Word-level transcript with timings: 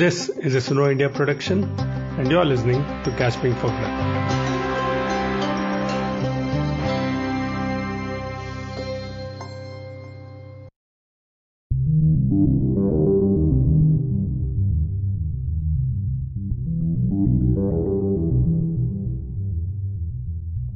This 0.00 0.28
is 0.28 0.54
a 0.54 0.58
Suno 0.58 0.92
India 0.92 1.08
production, 1.08 1.64
and 2.18 2.30
you're 2.30 2.44
listening 2.44 2.82
to 3.04 3.10
Gasping 3.12 3.54
for 3.54 3.68
Breath. 3.68 4.34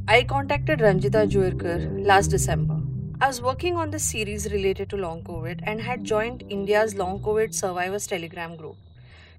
I 0.09 0.23
contacted 0.23 0.79
Ranjita 0.79 1.29
Joirkar 1.31 2.07
last 2.07 2.29
December. 2.29 2.81
I 3.21 3.27
was 3.27 3.43
working 3.43 3.77
on 3.77 3.91
this 3.91 4.09
series 4.09 4.51
related 4.51 4.89
to 4.89 4.97
long 4.97 5.23
COVID 5.25 5.61
and 5.65 5.83
had 5.83 6.05
joined 6.05 6.43
India's 6.49 6.95
long 6.95 7.21
COVID 7.21 7.53
survivors 7.53 8.07
telegram 8.07 8.57
group. 8.57 8.77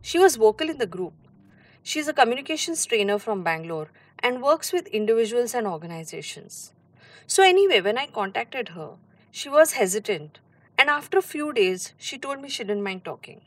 She 0.03 0.17
was 0.17 0.35
vocal 0.35 0.69
in 0.69 0.79
the 0.79 0.87
group. 0.87 1.13
She 1.83 1.99
is 1.99 2.07
a 2.07 2.13
communications 2.13 2.85
trainer 2.85 3.19
from 3.19 3.43
Bangalore 3.43 3.89
and 4.19 4.41
works 4.41 4.73
with 4.73 4.87
individuals 4.87 5.53
and 5.53 5.67
organizations. 5.67 6.73
So, 7.27 7.43
anyway, 7.43 7.81
when 7.81 7.97
I 7.97 8.07
contacted 8.07 8.69
her, 8.69 8.95
she 9.31 9.47
was 9.47 9.73
hesitant, 9.73 10.39
and 10.77 10.89
after 10.89 11.19
a 11.19 11.21
few 11.21 11.53
days, 11.53 11.93
she 11.97 12.17
told 12.17 12.41
me 12.41 12.49
she 12.49 12.63
didn't 12.63 12.83
mind 12.83 13.05
talking. 13.05 13.41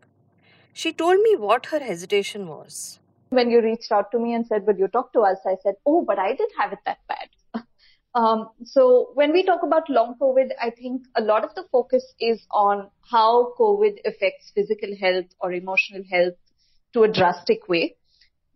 She 0.73 0.93
told 0.93 1.21
me 1.21 1.37
what 1.37 1.67
her 1.67 1.81
hesitation 1.81 2.47
was. 2.49 3.01
When 3.31 3.51
you 3.51 3.61
reached 3.61 3.91
out 3.91 4.13
to 4.13 4.19
me 4.21 4.35
and 4.35 4.47
said, 4.47 4.67
Will 4.67 4.77
you 4.77 4.89
talk 4.89 5.13
to 5.15 5.21
us? 5.21 5.39
I 5.45 5.57
said, 5.63 5.75
Oh, 5.85 6.05
but 6.05 6.19
I 6.19 6.35
didn't 6.35 6.53
have 6.59 6.73
it 6.73 6.79
that 6.87 6.99
bad. 7.09 7.65
um, 8.15 8.51
so, 8.65 9.11
when 9.15 9.33
we 9.33 9.43
talk 9.43 9.65
about 9.65 9.91
long 9.91 10.15
COVID, 10.21 10.51
I 10.63 10.71
think 10.71 11.03
a 11.17 11.21
lot 11.21 11.45
of 11.45 11.55
the 11.57 11.65
focus 11.73 12.15
is 12.21 12.47
on 12.53 12.91
how 13.11 13.55
COVID 13.59 13.99
affects 14.07 14.53
physical 14.55 14.97
health 15.01 15.27
or 15.41 15.53
emotional 15.53 16.03
health 16.11 16.35
to 16.95 17.03
a 17.03 17.13
drastic 17.13 17.69
way. 17.69 17.97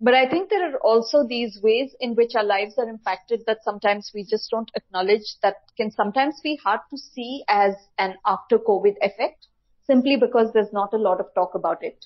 But 0.01 0.15
I 0.15 0.29
think 0.29 0.49
there 0.49 0.73
are 0.73 0.79
also 0.79 1.27
these 1.27 1.59
ways 1.61 1.91
in 2.01 2.15
which 2.15 2.33
our 2.37 2.45
lives 2.45 2.75
are 2.79 2.89
impacted 2.89 3.43
that 3.47 3.65
sometimes 3.65 4.13
we 4.15 4.25
just 4.25 4.49
don't 4.51 4.71
acknowledge 4.77 5.37
that 5.43 5.57
can 5.77 5.91
sometimes 5.91 6.41
be 6.43 6.59
hard 6.63 6.81
to 6.91 6.97
see 6.97 7.43
as 7.49 7.75
an 7.99 8.15
after 8.25 8.59
COVID 8.59 8.95
effect 9.01 9.49
simply 9.87 10.17
because 10.17 10.53
there's 10.53 10.73
not 10.73 10.93
a 10.93 10.99
lot 10.99 11.19
of 11.19 11.27
talk 11.35 11.55
about 11.55 11.83
it. 11.83 12.05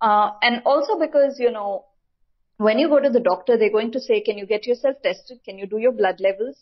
Uh, 0.00 0.30
and 0.40 0.62
also 0.64 0.98
because, 0.98 1.36
you 1.38 1.50
know, 1.50 1.84
when 2.56 2.78
you 2.78 2.88
go 2.88 3.00
to 3.00 3.10
the 3.10 3.20
doctor, 3.20 3.58
they're 3.58 3.70
going 3.70 3.92
to 3.92 4.00
say, 4.00 4.20
can 4.20 4.38
you 4.38 4.46
get 4.46 4.66
yourself 4.66 4.96
tested? 5.02 5.40
Can 5.44 5.58
you 5.58 5.66
do 5.66 5.78
your 5.78 5.92
blood 5.92 6.20
levels? 6.20 6.56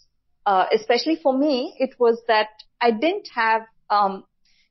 Uh, 0.44 0.66
especially 0.72 1.16
for 1.22 1.36
me, 1.36 1.75
it 1.78 1.91
was 1.98 2.20
that 2.27 2.48
I 2.81 2.91
didn't 2.91 3.28
have 3.34 3.62
um, 3.88 4.25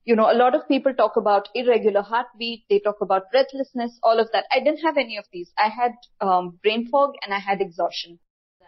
you 0.06 0.16
know, 0.16 0.32
a 0.32 0.38
lot 0.38 0.54
of 0.54 0.68
people 0.68 0.94
talk 0.94 1.18
about 1.18 1.50
irregular 1.56 2.04
heartbeat. 2.04 2.64
They 2.70 2.80
talk 2.80 2.98
about 3.02 3.32
breathlessness, 3.32 4.00
all 4.04 4.20
of 4.20 4.30
that. 4.34 4.46
I 4.54 4.60
didn't 4.60 4.82
have 4.82 4.98
any 4.98 5.18
of 5.18 5.26
these. 5.34 5.52
I 5.58 5.70
had 5.70 5.94
um, 6.22 6.60
brain 6.62 6.88
fog 6.88 7.16
and 7.24 7.34
I 7.34 7.40
had 7.40 7.60
exhaustion. 7.60 8.20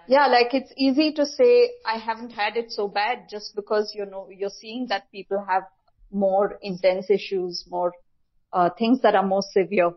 Yeah, 0.07 0.27
like 0.27 0.53
it's 0.53 0.73
easy 0.77 1.11
to 1.13 1.25
say 1.25 1.69
I 1.85 1.97
haven't 1.97 2.31
had 2.31 2.55
it 2.55 2.71
so 2.71 2.87
bad 2.87 3.27
just 3.29 3.55
because 3.55 3.93
you 3.93 4.05
know 4.05 4.29
you're 4.33 4.49
seeing 4.49 4.87
that 4.87 5.11
people 5.11 5.45
have 5.47 5.63
more 6.11 6.57
intense 6.61 7.09
issues, 7.09 7.65
more 7.69 7.91
uh, 8.53 8.69
things 8.79 9.01
that 9.01 9.15
are 9.15 9.25
more 9.25 9.43
severe. 9.51 9.91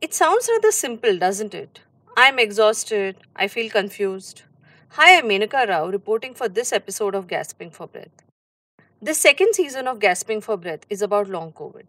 It 0.00 0.12
sounds 0.12 0.48
rather 0.50 0.72
simple, 0.72 1.16
doesn't 1.16 1.54
it? 1.54 1.80
I'm 2.16 2.40
exhausted. 2.40 3.16
I 3.36 3.46
feel 3.46 3.70
confused. 3.70 4.42
Hi, 4.90 5.18
I'm 5.18 5.28
Menaka 5.28 5.68
Rao 5.68 5.88
reporting 5.88 6.34
for 6.34 6.48
this 6.48 6.72
episode 6.72 7.14
of 7.14 7.28
Gasping 7.28 7.70
for 7.70 7.86
Breath. 7.86 8.25
The 9.02 9.12
second 9.12 9.54
season 9.54 9.86
of 9.88 9.98
Gasping 10.00 10.40
for 10.40 10.56
Breath 10.56 10.86
is 10.88 11.02
about 11.02 11.28
long 11.28 11.52
COVID. 11.52 11.84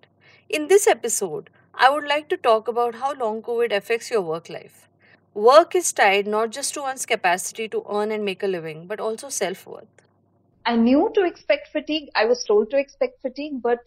In 0.50 0.68
this 0.68 0.88
episode, 0.88 1.50
I 1.74 1.90
would 1.90 2.04
like 2.04 2.28
to 2.28 2.36
talk 2.36 2.68
about 2.68 2.96
how 2.96 3.14
long 3.14 3.42
COVID 3.42 3.72
affects 3.72 4.12
your 4.12 4.22
work 4.22 4.50
life. 4.50 4.90
Work 5.34 5.74
is 5.74 5.94
tied 5.94 6.28
not 6.28 6.50
just 6.50 6.74
to 6.74 6.82
one's 6.82 7.06
capacity 7.06 7.70
to 7.70 7.86
earn 7.90 8.12
and 8.12 8.26
make 8.26 8.44
a 8.44 8.48
living, 8.48 8.88
but 8.88 9.00
also 9.00 9.30
self 9.30 9.66
worth. 9.66 9.88
I 10.66 10.76
knew 10.76 11.10
to 11.14 11.26
expect 11.26 11.70
fatigue. 11.70 12.10
I 12.14 12.26
was 12.26 12.44
told 12.44 12.72
to 12.72 12.78
expect 12.78 13.22
fatigue, 13.22 13.62
but 13.62 13.80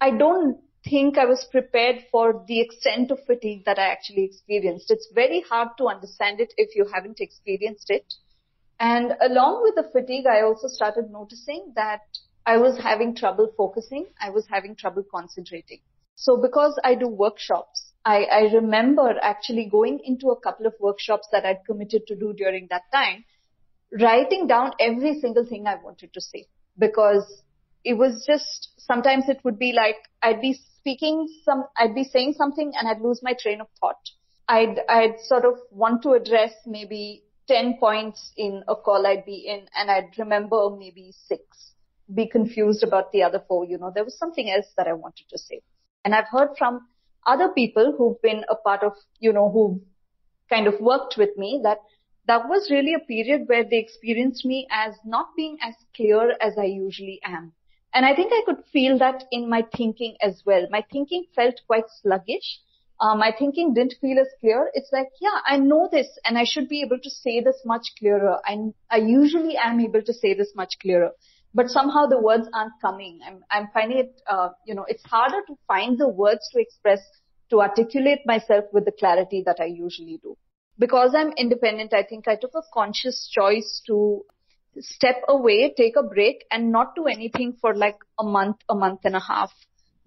I 0.00 0.10
don't 0.10 0.56
think 0.82 1.18
I 1.18 1.26
was 1.26 1.44
prepared 1.44 2.06
for 2.10 2.42
the 2.48 2.60
extent 2.60 3.10
of 3.10 3.22
fatigue 3.26 3.66
that 3.66 3.78
I 3.78 3.88
actually 3.88 4.24
experienced. 4.24 4.90
It's 4.90 5.08
very 5.14 5.42
hard 5.42 5.68
to 5.76 5.88
understand 5.88 6.40
it 6.40 6.54
if 6.56 6.74
you 6.74 6.86
haven't 6.86 7.20
experienced 7.20 7.90
it. 7.90 8.14
And 8.80 9.12
along 9.20 9.62
with 9.62 9.74
the 9.74 9.90
fatigue, 9.92 10.26
I 10.26 10.40
also 10.40 10.68
started 10.68 11.10
noticing 11.10 11.74
that 11.76 12.00
I 12.44 12.56
was 12.56 12.78
having 12.78 13.14
trouble 13.14 13.52
focusing. 13.56 14.06
I 14.20 14.30
was 14.30 14.46
having 14.48 14.74
trouble 14.74 15.04
concentrating. 15.08 15.80
So 16.16 16.36
because 16.36 16.78
I 16.84 16.94
do 16.94 17.08
workshops, 17.08 17.92
I, 18.04 18.24
I 18.24 18.40
remember 18.54 19.14
actually 19.22 19.68
going 19.70 20.00
into 20.04 20.30
a 20.30 20.40
couple 20.40 20.66
of 20.66 20.74
workshops 20.80 21.28
that 21.32 21.44
I'd 21.44 21.64
committed 21.66 22.06
to 22.08 22.16
do 22.16 22.32
during 22.32 22.66
that 22.70 22.82
time, 22.92 23.24
writing 24.00 24.46
down 24.48 24.72
every 24.80 25.20
single 25.20 25.46
thing 25.46 25.66
I 25.66 25.76
wanted 25.76 26.12
to 26.14 26.20
say 26.20 26.46
because 26.78 27.42
it 27.84 27.94
was 27.94 28.24
just 28.26 28.70
sometimes 28.78 29.28
it 29.28 29.40
would 29.44 29.58
be 29.58 29.72
like 29.72 29.96
I'd 30.22 30.40
be 30.40 30.58
speaking 30.78 31.28
some, 31.44 31.64
I'd 31.76 31.94
be 31.94 32.04
saying 32.04 32.34
something 32.36 32.72
and 32.76 32.88
I'd 32.88 33.00
lose 33.00 33.20
my 33.22 33.34
train 33.40 33.60
of 33.60 33.68
thought. 33.80 34.00
I'd, 34.48 34.80
I'd 34.88 35.20
sort 35.24 35.44
of 35.44 35.54
want 35.70 36.02
to 36.02 36.12
address 36.12 36.52
maybe 36.66 37.22
10 37.48 37.78
points 37.78 38.32
in 38.36 38.64
a 38.66 38.74
call 38.74 39.06
I'd 39.06 39.24
be 39.24 39.46
in 39.46 39.66
and 39.76 39.90
I'd 39.90 40.18
remember 40.18 40.70
maybe 40.76 41.12
six 41.28 41.71
be 42.14 42.26
confused 42.26 42.82
about 42.82 43.12
the 43.12 43.22
other 43.22 43.42
four. 43.46 43.64
You 43.64 43.78
know, 43.78 43.92
there 43.94 44.04
was 44.04 44.18
something 44.18 44.50
else 44.50 44.66
that 44.76 44.86
I 44.86 44.92
wanted 44.92 45.26
to 45.30 45.38
say. 45.38 45.62
And 46.04 46.14
I've 46.14 46.28
heard 46.28 46.50
from 46.58 46.86
other 47.26 47.48
people 47.48 47.94
who've 47.96 48.20
been 48.22 48.44
a 48.50 48.56
part 48.56 48.82
of, 48.82 48.92
you 49.20 49.32
know, 49.32 49.50
who 49.50 49.82
kind 50.50 50.66
of 50.66 50.80
worked 50.80 51.16
with 51.16 51.30
me 51.36 51.60
that 51.62 51.78
that 52.26 52.48
was 52.48 52.70
really 52.70 52.94
a 52.94 53.00
period 53.00 53.42
where 53.46 53.64
they 53.64 53.78
experienced 53.78 54.44
me 54.44 54.66
as 54.70 54.94
not 55.04 55.28
being 55.36 55.58
as 55.62 55.74
clear 55.96 56.34
as 56.40 56.54
I 56.58 56.64
usually 56.64 57.20
am. 57.24 57.52
And 57.94 58.06
I 58.06 58.14
think 58.14 58.32
I 58.32 58.42
could 58.46 58.64
feel 58.72 58.98
that 58.98 59.24
in 59.30 59.50
my 59.50 59.66
thinking 59.76 60.16
as 60.22 60.42
well. 60.46 60.66
My 60.70 60.84
thinking 60.90 61.24
felt 61.34 61.60
quite 61.66 61.84
sluggish. 62.00 62.60
Uh, 63.00 63.16
my 63.16 63.32
thinking 63.36 63.74
didn't 63.74 63.94
feel 64.00 64.18
as 64.18 64.28
clear. 64.40 64.70
It's 64.74 64.90
like, 64.92 65.08
yeah, 65.20 65.40
I 65.44 65.58
know 65.58 65.88
this 65.90 66.06
and 66.24 66.38
I 66.38 66.44
should 66.44 66.68
be 66.68 66.82
able 66.82 67.00
to 67.00 67.10
say 67.10 67.40
this 67.40 67.60
much 67.64 67.88
clearer. 67.98 68.38
I, 68.44 68.58
I 68.90 68.98
usually 68.98 69.56
am 69.56 69.80
able 69.80 70.02
to 70.02 70.12
say 70.12 70.34
this 70.34 70.52
much 70.54 70.74
clearer 70.80 71.10
but 71.54 71.68
somehow 71.68 72.06
the 72.06 72.20
words 72.20 72.48
aren't 72.52 72.72
coming. 72.80 73.20
I'm, 73.26 73.44
I'm 73.50 73.68
finding 73.72 73.98
it, 73.98 74.20
uh, 74.28 74.50
you 74.66 74.74
know, 74.74 74.84
it's 74.88 75.04
harder 75.04 75.40
to 75.46 75.56
find 75.66 75.98
the 75.98 76.08
words 76.08 76.48
to 76.52 76.60
express, 76.60 77.00
to 77.50 77.60
articulate 77.60 78.20
myself 78.24 78.64
with 78.72 78.84
the 78.84 78.92
clarity 78.92 79.42
that 79.46 79.58
I 79.60 79.66
usually 79.66 80.18
do. 80.22 80.36
Because 80.78 81.14
I'm 81.14 81.32
independent, 81.36 81.92
I 81.92 82.02
think 82.02 82.26
I 82.26 82.36
took 82.36 82.52
a 82.54 82.62
conscious 82.72 83.30
choice 83.32 83.82
to 83.86 84.24
step 84.78 85.22
away, 85.28 85.74
take 85.76 85.96
a 85.96 86.02
break 86.02 86.44
and 86.50 86.72
not 86.72 86.94
do 86.94 87.06
anything 87.06 87.56
for 87.60 87.74
like 87.74 87.98
a 88.18 88.24
month, 88.24 88.56
a 88.68 88.74
month 88.74 89.00
and 89.04 89.14
a 89.14 89.20
half 89.20 89.50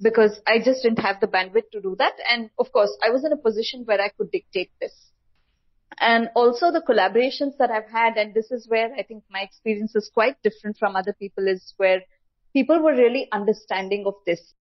because 0.01 0.41
I 0.47 0.57
just 0.63 0.83
didn't 0.83 1.00
have 1.00 1.19
the 1.22 1.27
bandwidth 1.27 1.69
to 1.72 1.81
do 1.81 1.95
that. 2.00 2.13
And 2.29 2.50
of 2.59 2.72
course, 2.72 2.91
I 3.06 3.12
was 3.12 3.23
in 3.23 3.31
a 3.31 3.38
position 3.38 3.83
where 3.85 4.01
I 4.01 4.09
could 4.09 4.31
dictate 4.31 4.72
this 4.81 4.94
and 6.00 6.29
also 6.35 6.72
the 6.72 6.81
collaborations 6.81 7.57
that 7.59 7.72
I've 7.72 7.89
had, 7.89 8.17
and 8.17 8.33
this 8.33 8.51
is 8.51 8.67
where 8.67 8.94
I 8.94 9.03
think 9.03 9.23
my 9.29 9.41
experience 9.41 9.95
is 9.95 10.09
quite 10.13 10.41
different 10.44 10.78
from 10.78 10.95
other 10.95 11.13
people, 11.13 11.47
is 11.47 11.73
where 11.78 12.01
people 12.53 12.81
were 12.81 12.95
really 12.95 13.28
understanding 13.31 14.06
of 14.06 14.16
this. 14.25 14.53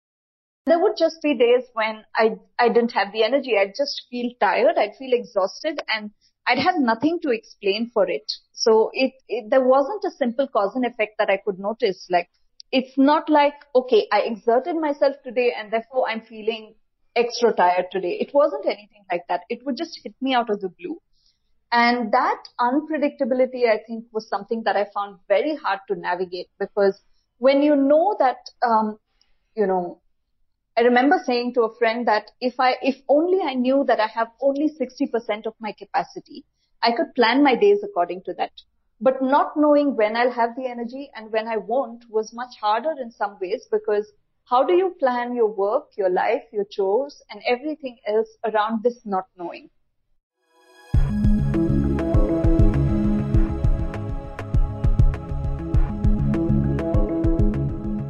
There 0.67 0.81
would 0.81 0.97
just 0.97 1.21
be 1.23 1.35
days 1.35 1.65
when 1.75 2.05
I, 2.17 2.37
I 2.59 2.69
didn't 2.69 2.93
have 2.93 3.13
the 3.13 3.23
energy. 3.23 3.57
I'd 3.59 3.75
just 3.77 4.07
feel 4.11 4.31
tired. 4.41 4.77
I'd 4.79 4.97
feel 4.99 5.13
exhausted 5.13 5.79
and 5.95 6.11
I'd 6.47 6.59
have 6.59 6.77
nothing 6.79 7.21
to 7.23 7.31
explain 7.31 7.91
for 7.93 8.09
it. 8.09 8.31
So 8.53 8.91
it, 8.95 9.13
it, 9.29 9.51
there 9.51 9.65
wasn't 9.65 10.05
a 10.05 10.17
simple 10.17 10.49
cause 10.49 10.73
and 10.75 10.87
effect 10.87 11.17
that 11.19 11.29
I 11.29 11.39
could 11.45 11.59
notice. 11.59 12.07
Like, 12.11 12.29
it's 12.73 12.97
not 12.97 13.29
like, 13.29 13.55
okay, 13.75 14.09
I 14.11 14.21
exerted 14.21 14.77
myself 14.77 15.17
today 15.23 15.53
and 15.57 15.71
therefore 15.71 16.09
I'm 16.09 16.23
feeling 16.23 16.75
extra 17.15 17.53
tired 17.53 17.87
today. 17.93 18.19
It 18.21 18.33
wasn't 18.35 18.67
anything 18.67 19.05
like 19.11 19.23
that. 19.29 19.43
It 19.49 19.65
would 19.65 19.77
just 19.77 20.01
hit 20.03 20.15
me 20.21 20.35
out 20.35 20.51
of 20.51 20.61
the 20.61 20.71
blue. 20.71 21.01
And 21.75 22.13
that 22.13 22.45
unpredictability, 22.61 23.69
I 23.69 23.81
think, 23.85 24.05
was 24.13 24.29
something 24.29 24.63
that 24.63 24.77
I 24.77 24.87
found 24.95 25.19
very 25.27 25.57
hard 25.57 25.81
to 25.89 25.97
navigate 25.97 26.49
because 26.61 27.03
when 27.39 27.65
you 27.65 27.75
know 27.75 28.15
that, 28.21 28.37
um, 28.65 29.01
you 29.57 29.67
know, 29.67 30.01
I 30.77 30.83
remember 30.83 31.21
saying 31.27 31.55
to 31.55 31.63
a 31.63 31.75
friend 31.75 32.07
that 32.07 32.31
if 32.41 32.61
I, 32.61 32.77
if 32.81 33.03
only 33.09 33.41
I 33.43 33.55
knew 33.55 33.83
that 33.89 33.99
I 33.99 34.07
have 34.07 34.29
only 34.41 34.71
60% 34.71 35.47
of 35.47 35.55
my 35.59 35.73
capacity, 35.73 36.45
I 36.81 36.93
could 36.93 37.13
plan 37.17 37.43
my 37.43 37.57
days 37.57 37.81
according 37.83 38.23
to 38.27 38.35
that. 38.35 38.53
But 39.01 39.21
not 39.21 39.57
knowing 39.57 39.97
when 39.97 40.17
I'll 40.17 40.31
have 40.31 40.55
the 40.55 40.69
energy 40.69 41.11
and 41.17 41.33
when 41.33 41.49
I 41.49 41.57
won't 41.57 42.05
was 42.09 42.33
much 42.33 42.55
harder 42.61 42.95
in 43.03 43.11
some 43.11 43.37
ways 43.41 43.67
because 43.69 44.13
how 44.45 44.63
do 44.63 44.75
you 44.75 44.95
plan 45.01 45.35
your 45.35 45.49
work, 45.49 45.89
your 45.97 46.11
life, 46.11 46.45
your 46.53 46.67
chores 46.71 47.21
and 47.31 47.43
everything 47.49 47.99
else 48.07 48.29
around 48.45 48.85
this 48.85 49.01
not 49.05 49.27
knowing? 49.37 49.71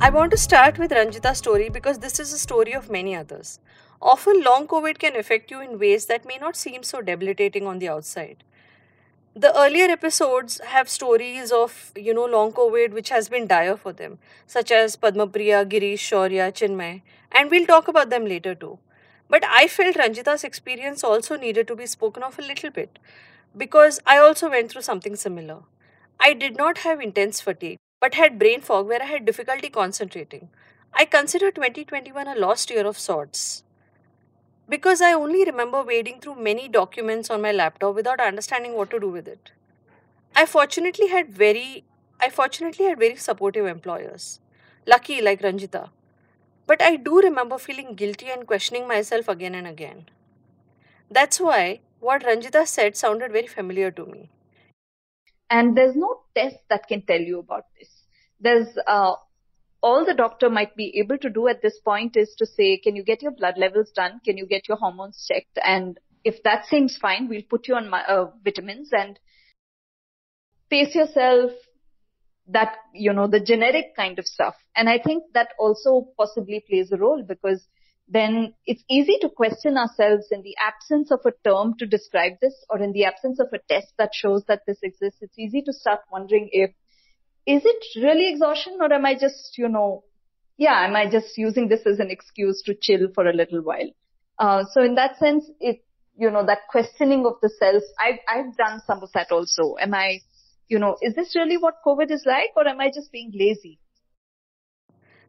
I 0.05 0.11
want 0.11 0.33
to 0.33 0.37
start 0.37 0.79
with 0.79 0.91
Ranjita's 0.91 1.39
story 1.39 1.71
because 1.71 2.01
this 2.01 2.21
is 2.21 2.31
a 2.31 2.37
story 2.39 2.75
of 2.75 2.91
many 2.91 3.17
others. 3.17 3.59
Often, 4.03 4.43
long 4.45 4.67
COVID 4.67 4.99
can 4.99 5.17
affect 5.17 5.51
you 5.51 5.63
in 5.63 5.79
ways 5.79 6.05
that 6.07 6.27
may 6.27 6.37
not 6.37 6.57
seem 6.57 6.83
so 6.83 7.01
debilitating 7.01 7.67
on 7.67 7.79
the 7.79 7.89
outside. 7.89 8.45
The 9.35 9.59
earlier 9.59 9.87
episodes 9.87 10.61
have 10.73 10.91
stories 10.91 11.51
of, 11.53 11.91
you 11.97 12.13
know, 12.13 12.27
long 12.27 12.53
COVID 12.53 12.93
which 12.93 13.09
has 13.09 13.31
been 13.31 13.47
dire 13.47 13.79
for 13.79 13.95
them, 13.95 14.19
such 14.47 14.71
as 14.71 14.95
Padma 14.95 15.27
Priya, 15.27 15.65
Girish, 15.65 16.05
Shaurya, 16.11 16.53
Chinmay, 16.53 17.01
and 17.33 17.51
we'll 17.51 17.67
talk 17.67 17.89
about 17.89 18.11
them 18.11 18.27
later 18.27 18.55
too. 18.55 18.79
But 19.31 19.43
I 19.47 19.67
felt 19.69 19.97
Ranjita's 19.97 20.45
experience 20.45 21.03
also 21.03 21.39
needed 21.39 21.67
to 21.69 21.77
be 21.77 21.87
spoken 21.87 22.23
of 22.23 22.39
a 22.39 22.43
little 22.43 22.71
bit 22.71 22.99
because 23.57 24.01
I 24.05 24.19
also 24.19 24.51
went 24.51 24.71
through 24.71 24.83
something 24.83 25.17
similar. 25.17 25.61
I 26.21 26.35
did 26.35 26.59
not 26.59 26.85
have 26.89 27.01
intense 27.01 27.41
fatigue, 27.41 27.79
but 28.05 28.17
had 28.21 28.39
brain 28.39 28.61
fog 28.61 28.87
where 28.87 29.03
I 29.03 29.07
had 29.07 29.25
difficulty 29.25 29.71
concentrating. 29.71 30.51
I 30.93 31.07
consider 31.07 31.51
2021 31.51 32.29
a 32.29 32.35
lost 32.35 32.71
year 32.71 32.87
of 32.87 32.99
sorts 32.99 33.63
because 34.69 35.01
I 35.01 35.15
only 35.15 35.43
remember 35.47 35.83
wading 35.83 36.21
through 36.21 36.35
many 36.49 36.69
documents 36.69 37.31
on 37.31 37.41
my 37.41 37.53
laptop 37.53 37.95
without 37.95 38.21
understanding 38.21 38.75
what 38.75 38.91
to 38.91 39.01
do 39.01 39.09
with 39.09 39.27
it. 39.27 39.53
I 40.37 40.45
fortunately 40.45 41.09
had 41.09 41.31
very 41.31 41.85
I 42.21 42.29
fortunately 42.29 42.85
had 42.85 42.99
very 42.99 43.17
supportive 43.17 43.65
employers. 43.73 44.39
Lucky 44.87 45.23
like 45.23 45.41
Ranjita. 45.41 45.89
But 46.67 46.83
I 46.83 46.97
do 46.97 47.21
remember 47.23 47.57
feeling 47.57 47.95
guilty 47.95 48.29
and 48.29 48.47
questioning 48.47 48.87
myself 48.87 49.29
again 49.29 49.55
and 49.55 49.67
again. 49.67 50.07
That's 51.11 51.41
why 51.41 51.81
what 52.01 52.23
Ranjita 52.23 52.67
said 52.67 52.99
sounded 52.99 53.33
very 53.33 53.47
familiar 53.47 53.91
to 53.93 54.05
me. 54.05 54.29
And 55.49 55.77
there's 55.77 55.97
no 55.97 56.21
test 56.35 56.59
that 56.69 56.87
can 56.87 57.03
tell 57.03 57.21
you 57.21 57.39
about 57.39 57.65
this. 57.79 57.94
There's 58.41 58.69
uh, 58.87 59.15
all 59.83 60.05
the 60.07 60.15
doctor 60.15 60.49
might 60.49 60.75
be 60.77 60.99
able 60.99 61.19
to 61.19 61.31
do 61.31 61.47
at 61.49 61.63
this 61.63 61.79
point 61.85 62.17
is 62.17 62.35
to 62.39 62.47
say, 62.47 62.79
can 62.79 62.97
you 62.97 63.05
get 63.05 63.23
your 63.23 63.33
blood 63.33 63.55
levels 63.59 63.91
done? 63.95 64.21
Can 64.25 64.39
you 64.39 64.47
get 64.47 64.67
your 64.67 64.79
hormones 64.79 65.27
checked? 65.29 65.59
And 65.63 65.99
if 66.25 66.43
that 66.45 66.65
seems 66.65 66.97
fine, 66.97 67.29
we'll 67.29 67.43
put 67.49 67.69
you 67.69 67.75
on 67.75 67.91
my, 67.91 68.03
uh, 68.05 68.31
vitamins 68.43 68.91
and 68.93 69.19
pace 70.71 70.95
yourself, 70.95 71.53
that, 72.47 72.77
you 72.93 73.13
know, 73.13 73.27
the 73.27 73.41
generic 73.41 73.97
kind 73.97 74.19
of 74.19 74.27
stuff. 74.27 74.55
And 74.77 74.89
I 74.89 74.99
think 74.99 75.25
that 75.35 75.49
also 75.59 76.09
possibly 76.17 76.65
plays 76.69 76.93
a 76.93 76.97
role 76.97 77.23
because 77.27 77.67
then 78.07 78.55
it's 78.67 78.85
easy 78.91 79.17
to 79.23 79.31
question 79.31 79.79
ourselves 79.79 80.27
in 80.31 80.43
the 80.43 80.55
absence 80.63 81.11
of 81.11 81.21
a 81.25 81.33
term 81.49 81.75
to 81.79 81.87
describe 81.87 82.35
this 82.41 82.55
or 82.69 82.83
in 82.83 82.93
the 82.93 83.05
absence 83.05 83.41
of 83.41 83.49
a 83.53 83.59
test 83.73 83.95
that 83.97 84.11
shows 84.13 84.45
that 84.47 84.63
this 84.67 84.79
exists. 84.83 85.21
It's 85.23 85.39
easy 85.39 85.63
to 85.63 85.73
start 85.73 86.01
wondering 86.13 86.51
if 86.53 86.71
is 87.47 87.63
it 87.65 88.03
really 88.03 88.29
exhaustion 88.29 88.79
or 88.81 88.93
am 88.93 89.05
I 89.05 89.15
just, 89.15 89.59
you 89.59 89.69
know, 89.69 90.05
yeah, 90.57 90.85
am 90.87 90.97
I 90.97 91.11
just 91.11 91.37
using 91.37 91.69
this 91.69 91.87
as 91.87 91.99
an 91.99 92.11
excuse 92.11 92.63
to 92.63 92.75
chill 92.75 93.09
for 93.15 93.29
a 93.29 93.33
little 93.33 93.63
while? 93.63 93.91
Uh, 94.39 94.65
so 94.73 94.83
in 94.83 94.95
that 94.95 95.19
sense, 95.19 95.45
it, 95.61 95.85
you 96.17 96.31
know, 96.31 96.47
that 96.47 96.61
questioning 96.71 97.27
of 97.27 97.35
the 97.43 97.51
self, 97.59 97.83
I've, 98.01 98.19
I've 98.29 98.57
done 98.57 98.81
some 98.87 99.03
of 99.03 99.11
that 99.13 99.31
also. 99.31 99.75
Am 99.81 99.95
I, 99.95 100.21
you 100.69 100.79
know, 100.79 100.97
is 101.03 101.15
this 101.15 101.35
really 101.35 101.57
what 101.57 101.75
COVID 101.85 102.11
is 102.11 102.25
like 102.25 102.51
or 102.57 102.67
am 102.67 102.81
I 102.81 102.89
just 102.89 103.13
being 103.13 103.33
lazy? 103.35 103.79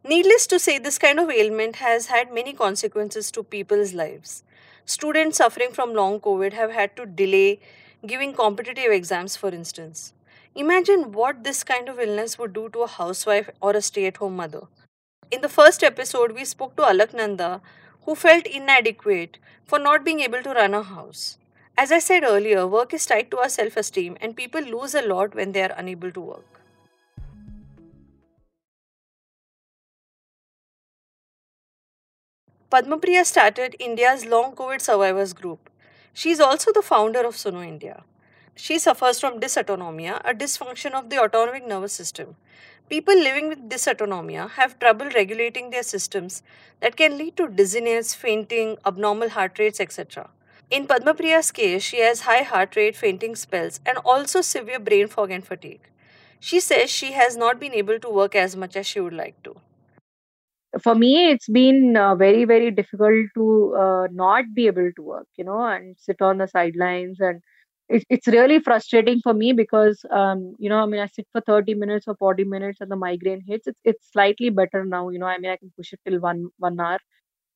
Needless 0.03 0.45
to 0.47 0.59
say, 0.59 0.77
this 0.77 0.99
kind 0.99 1.19
of 1.19 1.31
ailment 1.31 1.77
has 1.77 2.07
had 2.07 2.31
many 2.31 2.53
consequences 2.53 3.31
to 3.31 3.43
people's 3.43 3.93
lives. 3.93 4.43
Students 4.85 5.39
suffering 5.39 5.71
from 5.71 5.95
long 5.95 6.19
COVID 6.19 6.53
have 6.53 6.71
had 6.71 6.95
to 6.97 7.07
delay 7.07 7.59
giving 8.05 8.33
competitive 8.33 8.91
exams, 8.91 9.35
for 9.35 9.49
instance. 9.49 10.13
Imagine 10.57 11.11
what 11.11 11.43
this 11.43 11.65
kind 11.65 11.89
of 11.89 11.99
illness 11.99 12.39
would 12.39 12.53
do 12.53 12.69
to 12.69 12.83
a 12.83 12.87
housewife 12.87 13.49
or 13.59 13.71
a 13.75 13.81
stay 13.81 14.05
at 14.05 14.15
home 14.15 14.37
mother. 14.37 14.61
In 15.29 15.41
the 15.41 15.49
first 15.49 15.83
episode, 15.83 16.31
we 16.31 16.45
spoke 16.45 16.77
to 16.77 16.83
Alaknanda, 16.83 17.59
who 18.05 18.15
felt 18.15 18.47
inadequate 18.47 19.37
for 19.65 19.79
not 19.79 20.05
being 20.05 20.21
able 20.21 20.41
to 20.43 20.51
run 20.51 20.73
a 20.73 20.81
house. 20.81 21.37
As 21.77 21.91
I 21.91 21.99
said 21.99 22.23
earlier, 22.23 22.65
work 22.65 22.93
is 22.93 23.05
tied 23.05 23.31
to 23.31 23.39
our 23.39 23.49
self 23.49 23.75
esteem, 23.75 24.15
and 24.21 24.37
people 24.37 24.61
lose 24.61 24.95
a 24.95 25.01
lot 25.01 25.35
when 25.35 25.51
they 25.51 25.61
are 25.61 25.75
unable 25.75 26.09
to 26.13 26.21
work. 26.21 26.61
Padmapriya 32.71 33.25
started 33.25 33.75
India's 33.77 34.25
long 34.25 34.55
COVID 34.55 34.79
survivors 34.79 35.33
group. 35.33 35.69
She 36.13 36.31
is 36.31 36.39
also 36.39 36.71
the 36.71 36.81
founder 36.81 37.25
of 37.25 37.35
Suno 37.35 37.67
India. 37.67 38.05
She 38.55 38.79
suffers 38.79 39.19
from 39.19 39.39
dysautonomia, 39.39 40.21
a 40.25 40.33
dysfunction 40.33 40.93
of 40.93 41.09
the 41.09 41.19
autonomic 41.19 41.65
nervous 41.67 41.93
system. 41.93 42.35
People 42.89 43.15
living 43.15 43.47
with 43.47 43.69
dysautonomia 43.69 44.49
have 44.51 44.79
trouble 44.79 45.09
regulating 45.15 45.69
their 45.69 45.83
systems 45.83 46.43
that 46.81 46.95
can 46.95 47.17
lead 47.17 47.37
to 47.37 47.47
dizziness, 47.47 48.13
fainting, 48.13 48.77
abnormal 48.85 49.29
heart 49.29 49.57
rates, 49.59 49.79
etc. 49.79 50.29
In 50.69 50.87
Padmapriya's 50.87 51.51
case, 51.51 51.83
she 51.83 51.99
has 51.99 52.21
high 52.21 52.43
heart 52.43 52.75
rate, 52.75 52.95
fainting 52.95 53.35
spells, 53.35 53.79
and 53.85 53.97
also 53.99 54.41
severe 54.41 54.79
brain 54.79 55.07
fog 55.07 55.31
and 55.31 55.45
fatigue. 55.45 55.81
She 56.39 56.59
says 56.59 56.89
she 56.89 57.13
has 57.13 57.37
not 57.37 57.59
been 57.59 57.73
able 57.73 57.99
to 57.99 58.09
work 58.09 58.35
as 58.35 58.55
much 58.55 58.75
as 58.75 58.85
she 58.87 58.99
would 58.99 59.13
like 59.13 59.41
to. 59.43 59.55
For 60.83 60.93
me, 60.95 61.31
it's 61.31 61.47
been 61.47 61.95
uh, 61.95 62.15
very, 62.15 62.45
very 62.45 62.69
difficult 62.71 63.27
to 63.35 63.75
uh, 63.79 64.07
not 64.11 64.45
be 64.53 64.67
able 64.67 64.91
to 64.95 65.01
work, 65.01 65.27
you 65.37 65.43
know, 65.45 65.61
and 65.65 65.95
sit 65.97 66.21
on 66.21 66.37
the 66.37 66.47
sidelines 66.47 67.19
and 67.19 67.41
it's 67.87 68.05
it's 68.09 68.27
really 68.27 68.59
frustrating 68.59 69.19
for 69.21 69.33
me 69.33 69.53
because 69.53 70.03
um 70.11 70.55
you 70.59 70.69
know 70.69 70.79
I 70.79 70.85
mean 70.85 70.99
I 71.01 71.07
sit 71.07 71.27
for 71.31 71.41
30 71.41 71.73
minutes 71.73 72.07
or 72.07 72.15
40 72.15 72.43
minutes 72.43 72.81
and 72.81 72.89
the 72.91 72.95
migraine 72.95 73.41
hits. 73.47 73.67
It's 73.67 73.79
it's 73.83 74.11
slightly 74.11 74.49
better 74.49 74.83
now 74.85 75.09
you 75.09 75.19
know 75.19 75.27
I 75.27 75.37
mean 75.37 75.51
I 75.51 75.57
can 75.57 75.71
push 75.77 75.93
it 75.93 75.99
till 76.07 76.19
one 76.19 76.49
one 76.57 76.79
hour 76.79 76.99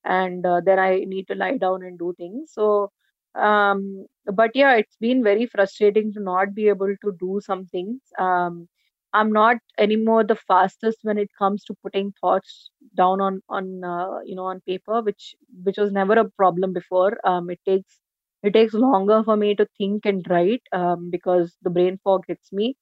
and 0.04 0.44
uh, 0.46 0.60
then 0.64 0.78
I 0.78 1.00
need 1.06 1.28
to 1.28 1.34
lie 1.34 1.56
down 1.58 1.82
and 1.84 1.98
do 1.98 2.14
things. 2.18 2.52
So 2.54 2.90
um 3.36 4.06
but 4.34 4.50
yeah 4.54 4.74
it's 4.74 4.96
been 5.00 5.22
very 5.22 5.46
frustrating 5.46 6.12
to 6.12 6.20
not 6.20 6.54
be 6.54 6.68
able 6.68 6.94
to 7.04 7.12
do 7.20 7.40
some 7.44 7.66
things. 7.66 8.00
Um 8.18 8.68
I'm 9.12 9.32
not 9.32 9.56
anymore 9.78 10.24
the 10.24 10.36
fastest 10.36 10.98
when 11.02 11.18
it 11.18 11.30
comes 11.38 11.64
to 11.64 11.74
putting 11.82 12.12
thoughts 12.20 12.70
down 12.96 13.20
on 13.20 13.42
on 13.48 13.84
uh, 13.84 14.20
you 14.24 14.34
know 14.36 14.46
on 14.46 14.60
paper 14.62 15.00
which 15.02 15.34
which 15.64 15.78
was 15.78 15.92
never 15.92 16.14
a 16.18 16.30
problem 16.30 16.72
before. 16.72 17.18
Um 17.24 17.50
it 17.50 17.60
takes 17.66 18.00
it 18.42 18.52
takes 18.54 18.74
longer 18.74 19.22
for 19.24 19.36
me 19.36 19.54
to 19.56 19.66
think 19.78 20.06
and 20.06 20.26
write 20.30 20.62
um, 20.72 21.10
because 21.10 21.56
the 21.62 21.70
brain 21.70 21.98
fog 22.04 22.24
hits 22.28 22.52
me. 22.52 22.76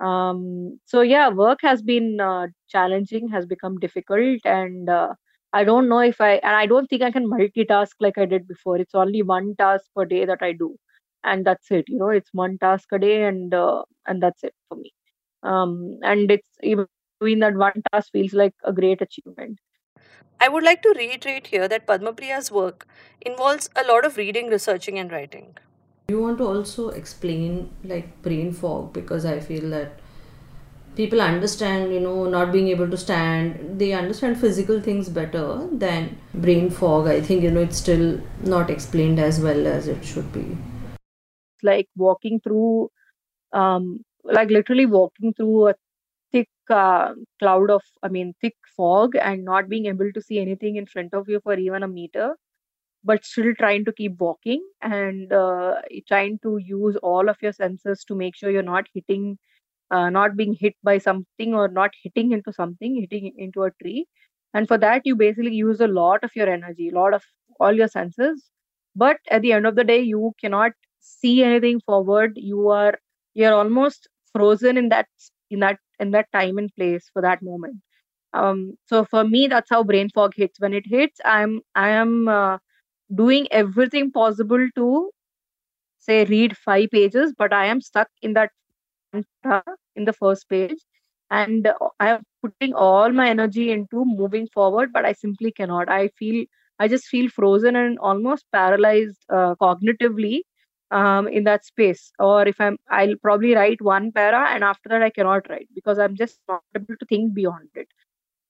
Um, 0.00 0.78
so 0.84 1.00
yeah 1.00 1.28
work 1.30 1.60
has 1.62 1.80
been 1.82 2.20
uh, 2.20 2.48
challenging 2.68 3.28
has 3.28 3.46
become 3.46 3.78
difficult 3.78 4.40
and 4.44 4.90
uh, 4.90 5.14
i 5.54 5.64
don't 5.64 5.88
know 5.88 6.00
if 6.00 6.20
i 6.20 6.32
and 6.34 6.54
i 6.54 6.66
don't 6.66 6.86
think 6.88 7.00
i 7.02 7.10
can 7.10 7.30
multitask 7.30 7.92
like 8.00 8.18
i 8.18 8.26
did 8.26 8.46
before. 8.46 8.76
It's 8.78 8.94
only 8.94 9.22
one 9.22 9.54
task 9.58 9.86
per 9.96 10.04
day 10.04 10.26
that 10.26 10.42
i 10.42 10.52
do 10.52 10.76
and 11.24 11.46
that's 11.46 11.70
it 11.70 11.86
you 11.88 11.98
know? 11.98 12.10
It's 12.10 12.30
one 12.32 12.58
task 12.58 12.88
a 12.92 12.98
day 12.98 13.24
and 13.24 13.54
uh, 13.54 13.84
and 14.06 14.22
that's 14.22 14.44
it 14.44 14.54
for 14.68 14.76
me. 14.76 14.92
Um, 15.42 15.98
and 16.02 16.30
it's 16.30 16.48
even 16.62 16.86
doing 17.20 17.38
that 17.40 17.54
one 17.56 17.82
task 17.92 18.12
feels 18.12 18.34
like 18.34 18.54
a 18.64 18.72
great 18.74 19.00
achievement 19.00 19.58
I 20.40 20.48
would 20.48 20.62
like 20.62 20.82
to 20.82 20.94
reiterate 20.96 21.48
here 21.48 21.66
that 21.68 21.86
Padmapriya's 21.86 22.50
work 22.50 22.86
involves 23.20 23.70
a 23.74 23.84
lot 23.84 24.04
of 24.04 24.16
reading, 24.16 24.48
researching, 24.48 24.98
and 24.98 25.10
writing. 25.10 25.56
You 26.08 26.20
want 26.20 26.38
to 26.38 26.44
also 26.46 26.90
explain 26.90 27.70
like 27.84 28.22
brain 28.22 28.52
fog 28.52 28.92
because 28.92 29.24
I 29.24 29.40
feel 29.40 29.70
that 29.70 29.98
people 30.94 31.20
understand, 31.20 31.92
you 31.92 32.00
know, 32.00 32.28
not 32.28 32.52
being 32.52 32.68
able 32.68 32.88
to 32.90 32.96
stand, 32.96 33.78
they 33.78 33.92
understand 33.92 34.38
physical 34.40 34.80
things 34.80 35.08
better 35.08 35.66
than 35.72 36.18
brain 36.34 36.70
fog. 36.70 37.08
I 37.08 37.20
think, 37.20 37.42
you 37.42 37.50
know, 37.50 37.60
it's 37.60 37.78
still 37.78 38.20
not 38.42 38.70
explained 38.70 39.18
as 39.18 39.40
well 39.40 39.66
as 39.66 39.88
it 39.88 40.04
should 40.04 40.32
be. 40.32 40.40
It's 40.40 41.64
like 41.64 41.88
walking 41.96 42.40
through, 42.40 42.90
um, 43.52 44.04
like 44.24 44.50
literally 44.50 44.86
walking 44.86 45.34
through 45.34 45.68
a 45.68 45.72
thick 45.72 45.80
uh, 46.70 47.14
cloud 47.38 47.70
of, 47.70 47.82
I 48.02 48.08
mean, 48.08 48.34
thick 48.40 48.56
fog 48.76 49.16
and 49.16 49.44
not 49.44 49.68
being 49.68 49.86
able 49.86 50.12
to 50.12 50.20
see 50.22 50.38
anything 50.40 50.76
in 50.76 50.86
front 50.86 51.14
of 51.14 51.28
you 51.28 51.40
for 51.42 51.54
even 51.54 51.82
a 51.82 51.88
meter, 51.88 52.36
but 53.04 53.24
still 53.24 53.54
trying 53.58 53.84
to 53.86 53.92
keep 53.92 54.18
walking 54.18 54.66
and 54.82 55.32
uh, 55.32 55.76
trying 56.08 56.38
to 56.42 56.58
use 56.58 56.96
all 56.96 57.28
of 57.28 57.36
your 57.42 57.52
senses 57.52 58.04
to 58.04 58.14
make 58.14 58.36
sure 58.36 58.50
you're 58.50 58.62
not 58.62 58.86
hitting, 58.94 59.38
uh, 59.90 60.10
not 60.10 60.36
being 60.36 60.54
hit 60.58 60.74
by 60.82 60.98
something 60.98 61.54
or 61.54 61.68
not 61.68 61.90
hitting 62.02 62.32
into 62.32 62.52
something, 62.52 62.96
hitting 63.00 63.32
into 63.38 63.64
a 63.64 63.70
tree. 63.82 64.06
And 64.54 64.66
for 64.68 64.78
that, 64.78 65.02
you 65.04 65.16
basically 65.16 65.54
use 65.54 65.80
a 65.80 65.86
lot 65.88 66.24
of 66.24 66.30
your 66.34 66.48
energy, 66.48 66.88
a 66.90 66.94
lot 66.94 67.14
of 67.14 67.22
all 67.60 67.72
your 67.72 67.88
senses. 67.88 68.48
But 68.94 69.18
at 69.30 69.42
the 69.42 69.52
end 69.52 69.66
of 69.66 69.76
the 69.76 69.84
day, 69.84 70.00
you 70.00 70.32
cannot 70.40 70.72
see 71.00 71.42
anything 71.42 71.80
forward. 71.80 72.32
You 72.36 72.68
are 72.70 72.98
you're 73.34 73.54
almost 73.54 74.08
frozen 74.32 74.76
in 74.76 74.88
that 74.90 75.06
in 75.50 75.60
that 75.60 75.78
in 76.00 76.10
that 76.12 76.30
time 76.32 76.58
and 76.58 76.74
place 76.76 77.08
for 77.12 77.22
that 77.22 77.42
moment. 77.42 77.76
Um, 78.32 78.76
so 78.86 79.04
for 79.04 79.24
me 79.24 79.46
that's 79.48 79.70
how 79.70 79.82
brain 79.84 80.10
fog 80.10 80.34
hits. 80.36 80.60
When 80.60 80.74
it 80.74 80.86
hits 80.86 81.20
i'm 81.24 81.60
i 81.74 81.88
am 81.90 82.28
uh, 82.28 82.58
doing 83.14 83.48
everything 83.50 84.10
possible 84.12 84.66
to 84.76 85.10
say 85.98 86.24
read 86.26 86.56
five 86.56 86.90
pages 86.92 87.32
but 87.38 87.52
i 87.52 87.66
am 87.66 87.80
stuck 87.80 88.08
in 88.22 88.34
that 88.34 88.50
in 89.96 90.04
the 90.04 90.12
first 90.12 90.48
page. 90.48 90.78
And 91.30 91.68
i 92.00 92.08
am 92.10 92.22
putting 92.42 92.74
all 92.74 93.10
my 93.12 93.28
energy 93.28 93.70
into 93.72 94.04
moving 94.04 94.46
forward 94.54 94.92
but 94.92 95.04
i 95.04 95.12
simply 95.12 95.52
cannot. 95.52 95.88
I 95.90 96.08
feel 96.18 96.44
I 96.78 96.88
just 96.88 97.06
feel 97.06 97.28
frozen 97.30 97.76
and 97.76 97.98
almost 97.98 98.46
paralyzed 98.52 99.18
uh, 99.30 99.54
cognitively 99.62 100.40
um, 100.90 101.28
in 101.28 101.44
that 101.44 101.64
space. 101.64 102.12
Or 102.18 102.46
if 102.46 102.60
I'm, 102.60 102.78
I'll 102.90 103.16
probably 103.22 103.54
write 103.54 103.80
one 103.82 104.12
para 104.12 104.48
and 104.50 104.64
after 104.64 104.88
that 104.90 105.02
I 105.02 105.10
cannot 105.10 105.48
write 105.50 105.68
because 105.74 105.98
I'm 105.98 106.16
just 106.16 106.38
not 106.48 106.62
able 106.74 106.96
to 106.98 107.06
think 107.06 107.34
beyond 107.34 107.68
it. 107.74 107.88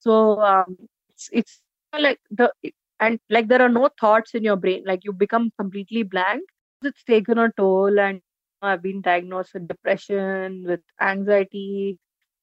So 0.01 0.41
um, 0.41 0.77
it's 1.11 1.29
it's 1.33 1.61
like 1.99 2.21
the 2.31 2.53
and 3.01 3.19
like 3.31 3.49
there 3.49 3.63
are 3.63 3.69
no 3.69 3.89
thoughts 4.01 4.35
in 4.35 4.45
your 4.45 4.57
brain. 4.57 4.85
Like 4.87 5.05
you 5.05 5.13
become 5.13 5.51
completely 5.59 6.03
blank. 6.03 6.43
It's 6.83 7.03
taken 7.05 7.39
a 7.39 7.51
toll, 7.57 7.99
and 7.99 8.21
I've 8.63 8.83
been 8.83 9.01
diagnosed 9.03 9.55
with 9.55 9.69
depression, 9.69 10.65
with 10.67 10.81
anxiety, 11.01 11.99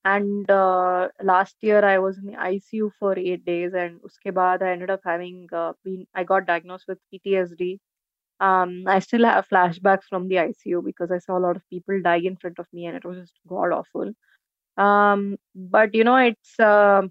and 0.06 0.50
uh, 0.50 1.10
last 1.22 1.56
year 1.62 1.84
I 1.86 2.00
was 2.00 2.18
in 2.18 2.28
the 2.28 2.34
ICU 2.38 2.92
for 3.00 3.18
eight 3.18 3.46
days, 3.46 3.74
and 3.74 4.00
uske 4.04 4.34
baad 4.40 4.62
I 4.64 4.72
ended 4.74 4.90
up 4.90 5.02
having 5.06 5.48
uh, 5.54 5.74
been 5.84 6.08
I 6.14 6.24
got 6.24 6.46
diagnosed 6.48 6.86
with 6.88 7.00
PTSD. 7.14 7.80
Um, 8.44 8.84
I 8.88 9.00
still 9.00 9.26
have 9.26 9.50
flashbacks 9.50 10.06
from 10.10 10.28
the 10.30 10.40
ICU 10.40 10.82
because 10.84 11.12
I 11.12 11.20
saw 11.20 11.38
a 11.40 11.46
lot 11.48 11.58
of 11.58 11.70
people 11.70 12.02
die 12.04 12.18
in 12.32 12.38
front 12.38 12.60
of 12.60 12.68
me, 12.74 12.86
and 12.88 12.98
it 12.98 13.06
was 13.06 13.20
just 13.20 13.34
god 13.48 13.72
awful. 13.74 14.12
Um, 14.78 15.38
but 15.56 15.96
you 15.96 16.04
know, 16.06 16.18
it's 16.18 16.60
uh, 16.60 17.04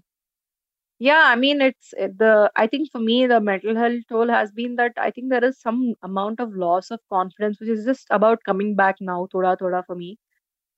yeah, 0.99 1.23
I 1.25 1.35
mean, 1.35 1.61
it's 1.61 1.91
the 1.91 2.51
I 2.55 2.67
think 2.67 2.89
for 2.91 2.99
me 2.99 3.27
the 3.27 3.39
mental 3.41 3.75
health 3.75 4.01
toll 4.09 4.29
has 4.29 4.51
been 4.51 4.75
that 4.77 4.93
I 4.97 5.11
think 5.11 5.29
there 5.29 5.43
is 5.43 5.59
some 5.59 5.95
amount 6.03 6.39
of 6.39 6.53
loss 6.55 6.91
of 6.91 6.99
confidence, 7.11 7.59
which 7.59 7.69
is 7.69 7.85
just 7.85 8.07
about 8.09 8.43
coming 8.45 8.75
back 8.75 8.97
now, 9.01 9.27
thoda 9.33 9.57
thoda 9.57 9.83
for 9.85 9.95
me. 9.95 10.17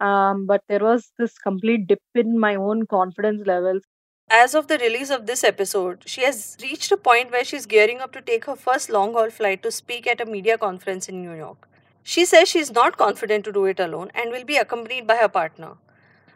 Um, 0.02 0.48
but 0.48 0.64
there 0.70 0.80
was 0.82 1.12
this 1.20 1.38
complete 1.40 1.88
dip 1.88 2.02
in 2.16 2.40
my 2.40 2.56
own 2.56 2.88
confidence 2.88 3.44
levels. 3.48 3.84
As 4.30 4.54
of 4.54 4.68
the 4.68 4.78
release 4.78 5.10
of 5.10 5.26
this 5.26 5.44
episode, 5.44 6.04
she 6.06 6.22
has 6.24 6.58
reached 6.62 6.92
a 6.92 6.98
point 6.98 7.32
where 7.32 7.44
she's 7.44 7.66
gearing 7.66 8.02
up 8.02 8.12
to 8.12 8.22
take 8.22 8.46
her 8.46 8.56
first 8.56 8.90
long 8.92 9.14
haul 9.14 9.32
flight 9.32 9.64
to 9.64 9.72
speak 9.72 10.06
at 10.06 10.22
a 10.22 10.26
media 10.28 10.60
conference 10.60 11.10
in 11.10 11.24
New 11.24 11.34
York. 11.34 11.68
She 12.04 12.24
says 12.24 12.48
she's 12.48 12.72
not 12.72 12.98
confident 12.98 13.46
to 13.46 13.52
do 13.52 13.66
it 13.66 13.80
alone 13.80 14.12
and 14.14 14.32
will 14.32 14.44
be 14.44 14.58
accompanied 14.58 15.08
by 15.08 15.16
her 15.16 15.28
partner. 15.28 15.78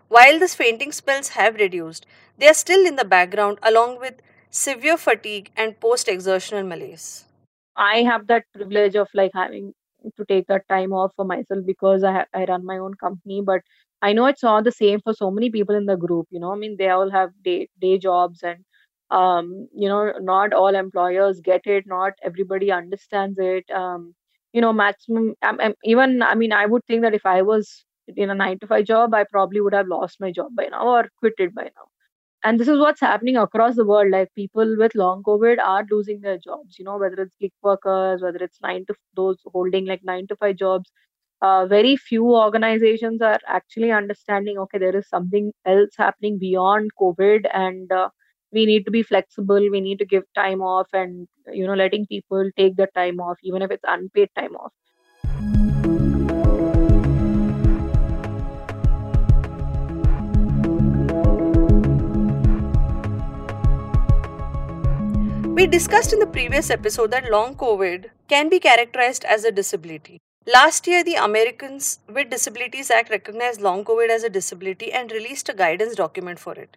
While 0.08 0.40
these 0.40 0.56
fainting 0.56 0.92
spells 0.92 1.30
have 1.30 1.56
reduced, 1.56 2.08
they 2.40 2.48
are 2.48 2.56
still 2.56 2.86
in 2.88 2.96
the 2.96 3.06
background 3.06 3.60
along 3.62 4.00
with 4.00 4.16
severe 4.50 4.98
fatigue 4.98 5.52
and 5.56 5.80
post 5.80 6.08
exertional 6.08 6.64
malaise. 6.64 7.26
I 7.76 8.04
have 8.04 8.28
that 8.28 8.46
privilege 8.54 8.96
of 8.96 9.08
like 9.14 9.32
having 9.34 9.74
to 10.18 10.26
take 10.26 10.48
that 10.48 10.68
time 10.70 10.94
off 10.94 11.14
for 11.16 11.26
myself 11.26 11.66
because 11.66 12.04
I 12.04 12.26
I 12.34 12.46
run 12.46 12.66
my 12.66 12.78
own 12.78 12.94
company, 12.96 13.42
but 13.42 13.62
I 14.02 14.14
know 14.14 14.26
it's 14.28 14.44
not 14.44 14.64
the 14.64 14.72
same 14.72 15.00
for 15.02 15.14
so 15.14 15.30
many 15.32 15.50
people 15.50 15.76
in 15.76 15.86
the 15.86 15.98
group. 15.98 16.28
You 16.32 16.40
know, 16.40 16.52
I 16.54 16.56
mean, 16.58 16.76
they 16.78 16.90
all 16.90 17.10
have 17.12 17.32
day 17.44 17.70
day 17.82 17.98
jobs, 17.98 18.44
and 18.44 18.64
um, 19.12 19.68
you 19.74 19.90
know, 19.90 20.14
not 20.20 20.54
all 20.54 20.76
employers 20.76 21.42
get 21.42 21.66
it. 21.66 21.86
Not 21.88 22.14
everybody 22.24 22.72
understands 22.72 23.38
it. 23.40 23.70
Um, 23.72 24.16
you 24.54 24.62
know, 24.62 24.74
maximum. 24.74 25.36
Um, 25.42 25.60
um, 25.62 25.74
even 25.84 26.22
I 26.24 26.36
mean, 26.36 26.54
I 26.54 26.66
would 26.66 26.86
think 26.86 27.02
that 27.04 27.14
if 27.16 27.26
I 27.26 27.42
was 27.42 27.86
in 28.16 28.30
a 28.30 28.36
nine 28.36 28.60
to 28.60 28.68
five 28.68 28.86
job, 28.86 29.14
I 29.14 29.26
probably 29.26 29.62
would 29.62 29.74
have 29.74 29.88
lost 29.88 30.20
my 30.20 30.32
job 30.32 30.56
by 30.56 30.68
now 30.68 30.88
or 30.88 31.10
quit 31.20 31.34
it 31.38 31.54
by 31.56 31.64
now 31.64 31.88
and 32.44 32.60
this 32.60 32.68
is 32.68 32.80
what's 32.80 33.02
happening 33.02 33.38
across 33.38 33.76
the 33.76 33.86
world 33.86 34.12
like 34.12 34.30
people 34.36 34.76
with 34.82 34.96
long 34.96 35.22
covid 35.24 35.60
are 35.72 35.86
losing 35.92 36.22
their 36.22 36.38
jobs 36.38 36.78
you 36.80 36.86
know 36.86 36.98
whether 36.98 37.22
it's 37.24 37.36
gig 37.42 37.52
workers 37.64 38.22
whether 38.22 38.40
it's 38.48 38.62
nine 38.62 38.86
to 38.88 38.96
those 39.16 39.38
holding 39.54 39.86
like 39.86 40.02
nine 40.04 40.26
to 40.28 40.36
five 40.38 40.56
jobs 40.56 40.92
uh, 41.42 41.66
very 41.66 41.96
few 41.96 42.36
organizations 42.36 43.22
are 43.22 43.40
actually 43.48 43.92
understanding 43.92 44.58
okay 44.58 44.78
there 44.78 44.96
is 44.96 45.08
something 45.08 45.52
else 45.66 45.92
happening 45.98 46.38
beyond 46.38 46.90
covid 47.02 47.46
and 47.54 47.92
uh, 47.92 48.10
we 48.52 48.66
need 48.66 48.86
to 48.86 48.92
be 48.92 49.04
flexible 49.04 49.70
we 49.72 49.82
need 49.82 50.00
to 50.00 50.06
give 50.06 50.24
time 50.36 50.62
off 50.62 50.88
and 50.94 51.28
you 51.54 51.66
know 51.66 51.76
letting 51.76 52.06
people 52.08 52.50
take 52.58 52.76
the 52.76 52.88
time 52.96 53.20
off 53.20 53.38
even 53.44 53.62
if 53.62 53.72
it's 53.72 53.84
unpaid 53.88 54.30
time 54.36 54.56
off 54.56 54.74
We 65.60 65.68
discussed 65.68 66.14
in 66.14 66.20
the 66.20 66.26
previous 66.26 66.70
episode 66.70 67.12
that 67.12 67.30
long 67.30 67.54
COVID 67.54 68.06
can 68.30 68.48
be 68.48 68.60
characterized 68.60 69.26
as 69.26 69.44
a 69.44 69.52
disability. 69.52 70.22
Last 70.52 70.88
year, 70.88 71.04
the 71.04 71.14
Americans 71.14 72.00
with 72.12 72.32
Disabilities 72.32 72.90
Act 72.90 73.12
recognized 73.12 73.62
long 73.62 73.86
COVID 73.86 74.10
as 74.10 74.24
a 74.24 74.32
disability 74.32 74.92
and 74.92 75.12
released 75.12 75.48
a 75.48 75.54
guidance 75.54 75.94
document 75.94 76.40
for 76.40 76.54
it. 76.54 76.76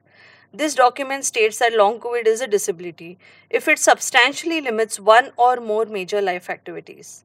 This 0.52 0.75
document 0.75 1.25
states 1.25 1.59
that 1.59 1.73
long 1.73 1.99
COVID 1.99 2.26
is 2.26 2.43
a 2.43 2.47
disability 2.47 3.19
if 3.49 3.69
it 3.69 3.79
substantially 3.79 4.61
limits 4.61 5.00
one 5.00 5.31
or 5.38 5.57
more 5.57 5.87
major 5.87 6.21
life 6.21 6.50
activities. 6.50 7.25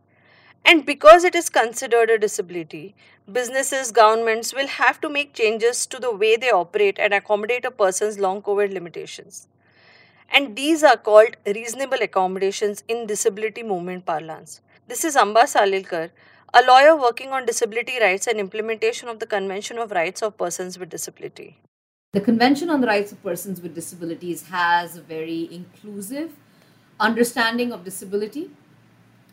And 0.63 0.85
because 0.85 1.25
it 1.25 1.35
is 1.35 1.49
considered 1.49 2.09
a 2.09 2.17
disability, 2.17 2.95
businesses, 3.29 3.91
governments 3.91 4.53
will 4.53 4.67
have 4.67 5.01
to 5.01 5.09
make 5.09 5.33
changes 5.33 5.85
to 5.87 5.99
the 5.99 6.15
way 6.15 6.37
they 6.37 6.49
operate 6.49 6.97
and 6.97 7.13
accommodate 7.13 7.65
a 7.65 7.71
person's 7.71 8.19
long 8.19 8.41
COVID 8.41 8.71
limitations 8.71 9.49
and 10.29 10.55
these 10.55 10.83
are 10.83 10.97
called 10.97 11.37
reasonable 11.45 12.01
accommodations 12.01 12.83
in 12.87 13.07
disability 13.07 13.63
movement 13.63 14.05
parlance. 14.05 14.61
This 14.87 15.03
is 15.03 15.15
Amba 15.15 15.43
Salilkar, 15.43 16.09
a 16.53 16.61
lawyer 16.63 16.95
working 16.95 17.31
on 17.31 17.45
disability 17.45 17.99
rights 17.99 18.25
and 18.25 18.39
implementation 18.39 19.09
of 19.09 19.19
the 19.19 19.25
Convention 19.25 19.77
of 19.77 19.91
Rights 19.91 20.21
of 20.21 20.37
Persons 20.37 20.79
with 20.79 20.89
Disability. 20.89 21.57
The 22.13 22.21
Convention 22.21 22.69
on 22.69 22.79
the 22.79 22.87
Rights 22.87 23.11
of 23.11 23.21
Persons 23.21 23.61
with 23.61 23.75
Disabilities 23.75 24.47
has 24.47 24.95
a 24.95 25.01
very 25.01 25.49
inclusive 25.51 26.31
understanding 26.99 27.71
of 27.71 27.83
disability 27.83 28.49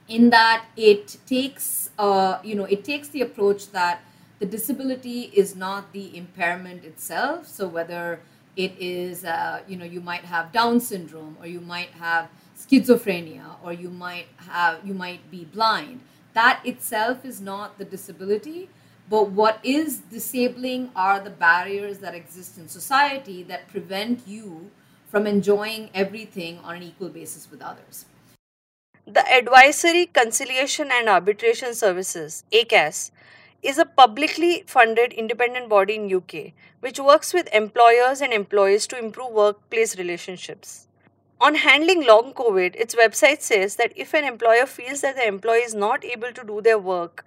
in 0.08 0.30
that 0.30 0.66
it 0.76 1.16
takes 1.26 1.88
uh, 1.98 2.38
you 2.44 2.54
know 2.54 2.64
it 2.64 2.84
takes 2.84 3.08
the 3.08 3.22
approach 3.22 3.70
that 3.70 4.02
the 4.38 4.44
disability 4.44 5.30
is 5.32 5.56
not 5.56 5.92
the 5.92 6.14
impairment 6.14 6.84
itself 6.84 7.46
so 7.48 7.66
whether 7.66 8.20
it 8.54 8.74
is 8.78 9.24
uh, 9.24 9.60
you 9.66 9.78
know 9.78 9.84
you 9.86 10.02
might 10.02 10.24
have 10.26 10.52
down 10.52 10.78
syndrome 10.78 11.38
or 11.40 11.46
you 11.46 11.60
might 11.60 11.88
have 11.88 12.28
schizophrenia 12.54 13.56
or 13.64 13.72
you 13.72 13.88
might 13.88 14.26
have 14.36 14.86
you 14.86 14.92
might 14.92 15.30
be 15.30 15.46
blind 15.46 16.00
that 16.34 16.60
itself 16.64 17.24
is 17.24 17.40
not 17.40 17.78
the 17.78 17.84
disability 17.84 18.68
but 19.08 19.30
what 19.30 19.58
is 19.62 19.98
disabling 20.10 20.90
are 20.96 21.20
the 21.20 21.30
barriers 21.30 21.98
that 21.98 22.14
exist 22.14 22.56
in 22.58 22.68
society 22.68 23.42
that 23.42 23.68
prevent 23.68 24.26
you 24.26 24.70
from 25.06 25.26
enjoying 25.26 25.90
everything 25.94 26.58
on 26.64 26.76
an 26.76 26.82
equal 26.82 27.08
basis 27.08 27.50
with 27.50 27.62
others 27.62 28.06
The 29.06 29.22
Advisory, 29.36 30.06
Conciliation 30.06 30.90
and 30.90 31.10
Arbitration 31.14 31.74
Services, 31.74 32.42
ACAS, 32.50 33.10
is 33.62 33.78
a 33.78 33.84
publicly 33.84 34.64
funded 34.66 35.12
independent 35.12 35.68
body 35.68 35.96
in 35.96 36.14
UK 36.14 36.52
which 36.80 36.98
works 37.00 37.32
with 37.32 37.52
employers 37.54 38.20
and 38.20 38.32
employees 38.32 38.86
to 38.86 38.98
improve 38.98 39.32
workplace 39.32 39.96
relationships. 39.98 40.86
On 41.44 41.56
handling 41.56 42.06
long 42.06 42.32
COVID, 42.32 42.74
its 42.74 42.94
website 42.94 43.42
says 43.42 43.76
that 43.76 43.92
if 43.96 44.14
an 44.14 44.24
employer 44.24 44.64
feels 44.64 45.02
that 45.02 45.16
the 45.16 45.28
employee 45.28 45.58
is 45.58 45.74
not 45.74 46.02
able 46.02 46.32
to 46.32 46.42
do 46.42 46.62
their 46.62 46.78
work 46.78 47.26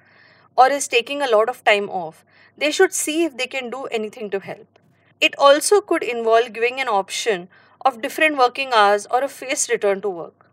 or 0.55 0.71
is 0.71 0.87
taking 0.87 1.21
a 1.21 1.29
lot 1.29 1.49
of 1.49 1.63
time 1.63 1.87
off, 1.87 2.25
they 2.57 2.71
should 2.71 2.95
see 2.95 3.25
if 3.25 3.37
they 3.37 3.45
can 3.45 3.69
do 3.69 3.83
anything 3.97 4.31
to 4.31 4.39
help. 4.39 4.79
It 5.21 5.35
also 5.37 5.81
could 5.81 6.01
involve 6.01 6.51
giving 6.51 6.81
an 6.81 6.87
option 6.87 7.47
of 7.85 8.01
different 8.01 8.39
working 8.39 8.73
hours 8.73 9.05
or 9.11 9.23
a 9.23 9.27
phased 9.27 9.69
return 9.69 10.01
to 10.01 10.09
work. 10.09 10.49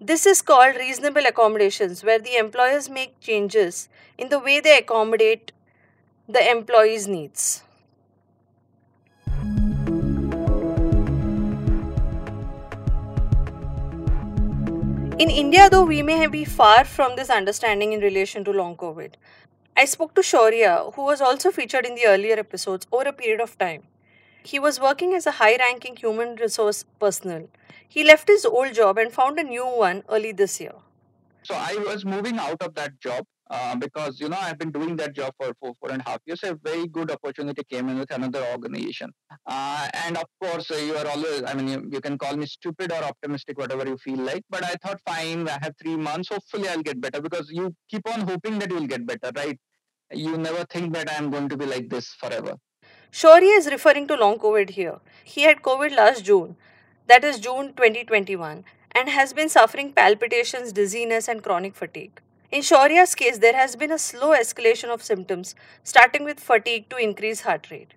This 0.00 0.26
is 0.26 0.42
called 0.42 0.74
reasonable 0.74 1.24
accommodations, 1.24 2.02
where 2.02 2.18
the 2.18 2.36
employers 2.36 2.90
make 2.90 3.20
changes 3.20 3.88
in 4.18 4.28
the 4.28 4.40
way 4.40 4.58
they 4.58 4.76
accommodate 4.76 5.52
the 6.28 6.50
employees' 6.50 7.06
needs. 7.06 7.62
In 15.18 15.30
India, 15.30 15.68
though, 15.70 15.84
we 15.84 16.02
may 16.02 16.26
be 16.26 16.44
far 16.44 16.84
from 16.84 17.16
this 17.16 17.30
understanding 17.30 17.92
in 17.92 18.00
relation 18.00 18.44
to 18.44 18.50
long 18.52 18.76
COVID. 18.76 19.12
I 19.76 19.84
spoke 19.84 20.14
to 20.14 20.20
Shaurya, 20.22 20.94
who 20.94 21.04
was 21.04 21.20
also 21.20 21.50
featured 21.50 21.86
in 21.86 21.94
the 21.94 22.06
earlier 22.06 22.38
episodes, 22.38 22.86
over 22.90 23.08
a 23.08 23.12
period 23.12 23.40
of 23.40 23.56
time. 23.58 23.82
He 24.42 24.58
was 24.58 24.80
working 24.80 25.14
as 25.14 25.26
a 25.26 25.32
high 25.32 25.56
ranking 25.56 25.96
human 25.96 26.36
resource 26.36 26.84
personnel. 26.98 27.48
He 27.88 28.04
left 28.04 28.28
his 28.28 28.44
old 28.44 28.74
job 28.74 28.98
and 28.98 29.12
found 29.12 29.38
a 29.38 29.44
new 29.44 29.66
one 29.66 30.02
early 30.08 30.32
this 30.32 30.60
year. 30.60 30.74
So 31.42 31.54
I 31.54 31.76
was 31.76 32.04
moving 32.04 32.38
out 32.38 32.62
of 32.62 32.74
that 32.74 32.98
job 33.00 33.26
uh, 33.52 33.76
because 33.76 34.18
you 34.18 34.28
know 34.30 34.38
I've 34.40 34.58
been 34.58 34.70
doing 34.70 34.96
that 34.96 35.14
job 35.14 35.32
for 35.38 35.52
four 35.60 35.74
four 35.78 35.90
and 35.90 36.02
a 36.04 36.08
half 36.08 36.20
years. 36.26 36.42
A 36.42 36.54
very 36.54 36.86
good 36.88 37.10
opportunity 37.10 37.62
came 37.72 37.88
in 37.90 37.98
with 37.98 38.12
another 38.18 38.42
organization, 38.52 39.10
uh, 39.46 39.88
and 40.04 40.16
of 40.16 40.28
course 40.42 40.70
uh, 40.70 40.76
you 40.76 40.96
are 40.96 41.06
always. 41.06 41.42
I 41.46 41.54
mean, 41.54 41.68
you, 41.68 41.80
you 41.92 42.00
can 42.00 42.16
call 42.16 42.36
me 42.36 42.46
stupid 42.46 42.92
or 42.92 43.02
optimistic, 43.10 43.58
whatever 43.58 43.86
you 43.86 43.98
feel 43.98 44.22
like. 44.30 44.42
But 44.48 44.64
I 44.64 44.74
thought, 44.82 45.00
fine, 45.06 45.46
I 45.48 45.58
have 45.66 45.74
three 45.82 45.96
months. 45.96 46.30
Hopefully, 46.30 46.68
I'll 46.68 46.86
get 46.90 47.00
better 47.00 47.20
because 47.20 47.50
you 47.50 47.74
keep 47.90 48.08
on 48.14 48.26
hoping 48.32 48.58
that 48.60 48.70
you'll 48.70 48.90
get 48.94 49.06
better, 49.06 49.30
right? 49.36 49.58
You 50.12 50.36
never 50.38 50.64
think 50.64 50.94
that 50.94 51.12
I'm 51.12 51.30
going 51.30 51.48
to 51.50 51.56
be 51.56 51.66
like 51.66 51.88
this 51.90 52.08
forever. 52.24 52.56
Shaurya 53.12 53.58
is 53.58 53.70
referring 53.70 54.06
to 54.08 54.16
long 54.16 54.38
COVID 54.38 54.70
here. 54.70 54.98
He 55.24 55.42
had 55.42 55.62
COVID 55.62 55.94
last 55.94 56.24
June, 56.24 56.56
that 57.06 57.24
is 57.24 57.38
June 57.38 57.72
2021, 57.76 58.64
and 58.92 59.08
has 59.10 59.32
been 59.34 59.48
suffering 59.50 59.92
palpitations, 59.92 60.72
dizziness, 60.72 61.28
and 61.28 61.42
chronic 61.42 61.74
fatigue. 61.74 62.20
In 62.52 62.60
Shaurya's 62.60 63.14
case, 63.14 63.38
there 63.38 63.54
has 63.54 63.76
been 63.76 63.90
a 63.90 63.98
slow 63.98 64.32
escalation 64.32 64.90
of 64.90 65.02
symptoms, 65.02 65.54
starting 65.84 66.22
with 66.22 66.38
fatigue 66.38 66.86
to 66.90 66.96
increased 66.96 67.44
heart 67.44 67.70
rate. 67.70 67.94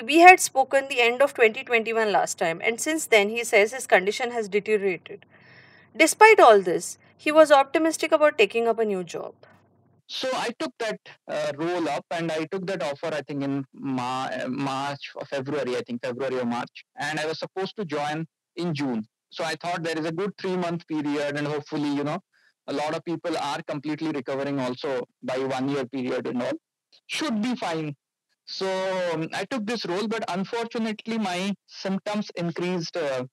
We 0.00 0.20
had 0.20 0.38
spoken 0.38 0.86
the 0.88 1.00
end 1.00 1.20
of 1.22 1.34
2021 1.34 2.12
last 2.12 2.38
time, 2.38 2.60
and 2.62 2.80
since 2.80 3.06
then 3.06 3.30
he 3.30 3.42
says 3.42 3.72
his 3.72 3.88
condition 3.88 4.30
has 4.30 4.48
deteriorated. 4.48 5.26
Despite 5.96 6.38
all 6.38 6.60
this, 6.60 6.98
he 7.16 7.32
was 7.32 7.50
optimistic 7.50 8.12
about 8.12 8.38
taking 8.38 8.68
up 8.68 8.78
a 8.78 8.84
new 8.84 9.02
job. 9.02 9.34
So 10.06 10.30
I 10.34 10.50
took 10.60 10.72
that 10.78 11.00
uh, 11.26 11.50
role 11.56 11.88
up 11.88 12.04
and 12.12 12.30
I 12.30 12.44
took 12.44 12.64
that 12.68 12.84
offer, 12.84 13.12
I 13.12 13.22
think 13.22 13.42
in 13.42 13.64
Ma- 13.74 14.46
March 14.46 15.10
or 15.16 15.24
February, 15.24 15.76
I 15.76 15.82
think 15.82 16.04
February 16.04 16.38
or 16.38 16.44
March. 16.44 16.84
And 16.96 17.18
I 17.18 17.26
was 17.26 17.40
supposed 17.40 17.74
to 17.76 17.84
join 17.84 18.24
in 18.54 18.72
June. 18.72 19.08
So 19.30 19.42
I 19.42 19.56
thought 19.60 19.82
there 19.82 19.98
is 19.98 20.06
a 20.06 20.12
good 20.12 20.30
three 20.38 20.56
month 20.56 20.86
period 20.86 21.36
and 21.36 21.46
hopefully, 21.46 21.88
you 21.88 22.04
know, 22.04 22.20
a 22.66 22.72
lot 22.72 22.94
of 22.94 23.04
people 23.04 23.36
are 23.36 23.62
completely 23.62 24.10
recovering 24.10 24.58
also 24.60 25.06
by 25.22 25.38
one 25.38 25.68
year 25.68 25.86
period 25.86 26.26
and 26.26 26.42
all. 26.42 26.52
Should 27.06 27.40
be 27.42 27.54
fine. 27.54 27.94
So 28.46 28.66
um, 29.12 29.28
I 29.34 29.44
took 29.44 29.66
this 29.66 29.84
role, 29.86 30.06
but 30.06 30.24
unfortunately 30.28 31.18
my 31.18 31.54
symptoms 31.66 32.30
increased 32.36 32.96
uh, 32.96 33.24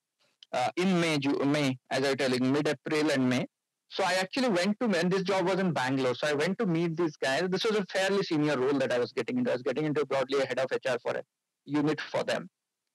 uh, 0.52 0.70
in 0.76 1.00
May, 1.00 1.18
May, 1.44 1.76
as 1.90 2.04
I 2.04 2.14
telling, 2.14 2.52
mid-April 2.52 3.10
and 3.10 3.28
May. 3.28 3.46
So 3.88 4.02
I 4.02 4.14
actually 4.14 4.48
went 4.48 4.78
to, 4.80 4.86
and 4.98 5.10
this 5.10 5.22
job 5.22 5.46
was 5.46 5.60
in 5.60 5.72
Bangalore. 5.72 6.16
So 6.16 6.26
I 6.26 6.32
went 6.32 6.58
to 6.58 6.66
meet 6.66 6.96
these 6.96 7.16
guys. 7.16 7.44
This 7.48 7.64
was 7.64 7.76
a 7.76 7.84
fairly 7.92 8.24
senior 8.24 8.58
role 8.58 8.78
that 8.78 8.92
I 8.92 8.98
was 8.98 9.12
getting 9.12 9.38
into. 9.38 9.50
I 9.50 9.54
was 9.54 9.62
getting 9.62 9.84
into 9.84 10.04
broadly 10.06 10.40
a 10.40 10.46
head 10.46 10.58
of 10.58 10.66
HR 10.72 10.98
for 11.00 11.12
a 11.16 11.22
unit 11.64 12.00
for 12.00 12.24
them. 12.24 12.48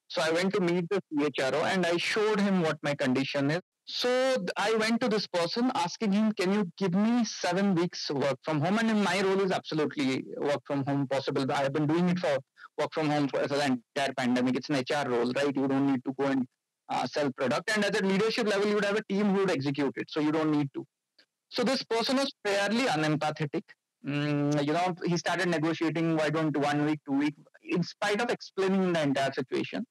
So 0.09 0.21
I 0.21 0.31
went 0.31 0.53
to 0.55 0.59
meet 0.59 0.89
the 0.89 1.01
CHRO 1.13 1.63
and 1.63 1.85
I 1.85 1.97
showed 1.97 2.39
him 2.39 2.61
what 2.61 2.77
my 2.81 2.95
condition 2.95 3.51
is. 3.51 3.61
So 3.91 4.45
I 4.55 4.75
went 4.75 5.01
to 5.01 5.09
this 5.09 5.25
person 5.25 5.71
asking 5.73 6.11
him, 6.11 6.31
can 6.33 6.53
you 6.53 6.71
give 6.77 6.93
me 6.93 7.25
seven 7.25 7.73
weeks 7.73 8.11
work 8.11 8.37
from 8.43 8.61
home? 8.61 8.77
And 8.77 9.03
my 9.03 9.19
role 9.21 9.41
is 9.41 9.51
absolutely 9.51 10.25
work 10.37 10.61
from 10.67 10.85
home 10.85 11.07
possible. 11.07 11.51
I 11.51 11.63
have 11.63 11.73
been 11.73 11.87
doing 11.87 12.07
it 12.07 12.19
for 12.19 12.37
work 12.77 12.93
from 12.93 13.09
home 13.09 13.27
for 13.29 13.47
the 13.47 13.65
entire 13.65 14.13
pandemic. 14.15 14.57
It's 14.57 14.69
an 14.69 14.75
HR 14.75 15.09
role, 15.09 15.31
right? 15.35 15.55
You 15.55 15.67
don't 15.67 15.87
need 15.91 16.05
to 16.05 16.13
go 16.13 16.25
and 16.27 16.45
uh, 16.87 17.07
sell 17.07 17.31
product. 17.31 17.71
And 17.73 17.83
at 17.83 17.99
a 17.99 18.05
leadership 18.05 18.47
level, 18.47 18.67
you 18.67 18.75
would 18.75 18.85
have 18.85 18.97
a 18.97 19.03
team 19.05 19.33
who 19.33 19.39
would 19.39 19.51
execute 19.51 19.93
it. 19.97 20.11
So 20.11 20.19
you 20.19 20.31
don't 20.31 20.51
need 20.51 20.69
to. 20.75 20.85
So 21.49 21.63
this 21.63 21.81
person 21.81 22.17
was 22.17 22.31
fairly 22.45 22.83
unempathetic. 22.83 23.63
Mm, 24.05 24.67
you 24.67 24.73
know, 24.73 24.93
he 25.03 25.17
started 25.17 25.49
negotiating, 25.49 26.15
why 26.15 26.29
don't 26.29 26.55
one 26.55 26.85
week, 26.85 26.99
two 27.07 27.17
week, 27.17 27.33
in 27.63 27.81
spite 27.81 28.21
of 28.21 28.29
explaining 28.29 28.93
the 28.93 29.01
entire 29.01 29.33
situation. 29.33 29.83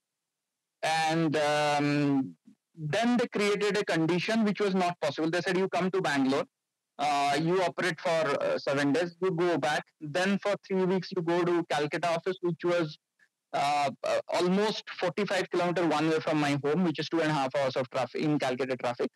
And 0.85 1.37
um, 1.37 2.37
then 2.79 3.17
they 3.17 3.27
created 3.27 3.77
a 3.77 3.85
condition 3.85 4.45
which 4.45 4.61
was 4.61 4.75
not 4.75 4.99
possible. 5.01 5.31
They 5.31 5.41
said, 5.41 5.59
you 5.59 5.69
come 5.69 5.91
to 5.91 6.01
Bangalore, 6.01 6.45
uh, 6.99 7.37
you 7.41 7.61
operate 7.63 8.01
for 8.01 8.11
uh, 8.11 8.59
seven 8.59 8.93
days, 8.93 9.17
you 9.21 9.33
go 9.33 9.59
back. 9.59 9.83
Then 10.01 10.39
for 10.43 10.55
three 10.67 10.85
weeks, 10.85 11.09
you 11.15 11.23
go 11.23 11.43
to 11.43 11.65
Calcutta 11.71 12.09
office, 12.09 12.37
which 12.41 12.65
was 12.65 12.97
uh, 13.55 13.91
uh 14.07 14.21
almost 14.29 14.85
45 15.01 15.51
kilometer 15.51 15.87
one 15.87 16.11
way 16.11 16.21
from 16.21 16.39
my 16.39 16.59
home, 16.63 16.85
which 16.85 16.99
is 16.99 17.09
two 17.09 17.21
and 17.21 17.31
a 17.31 17.35
half 17.35 17.55
hours 17.57 17.77
of 17.77 17.89
traffic 17.91 18.21
in 18.21 18.39
Calcutta 18.39 18.77
traffic, 18.77 19.09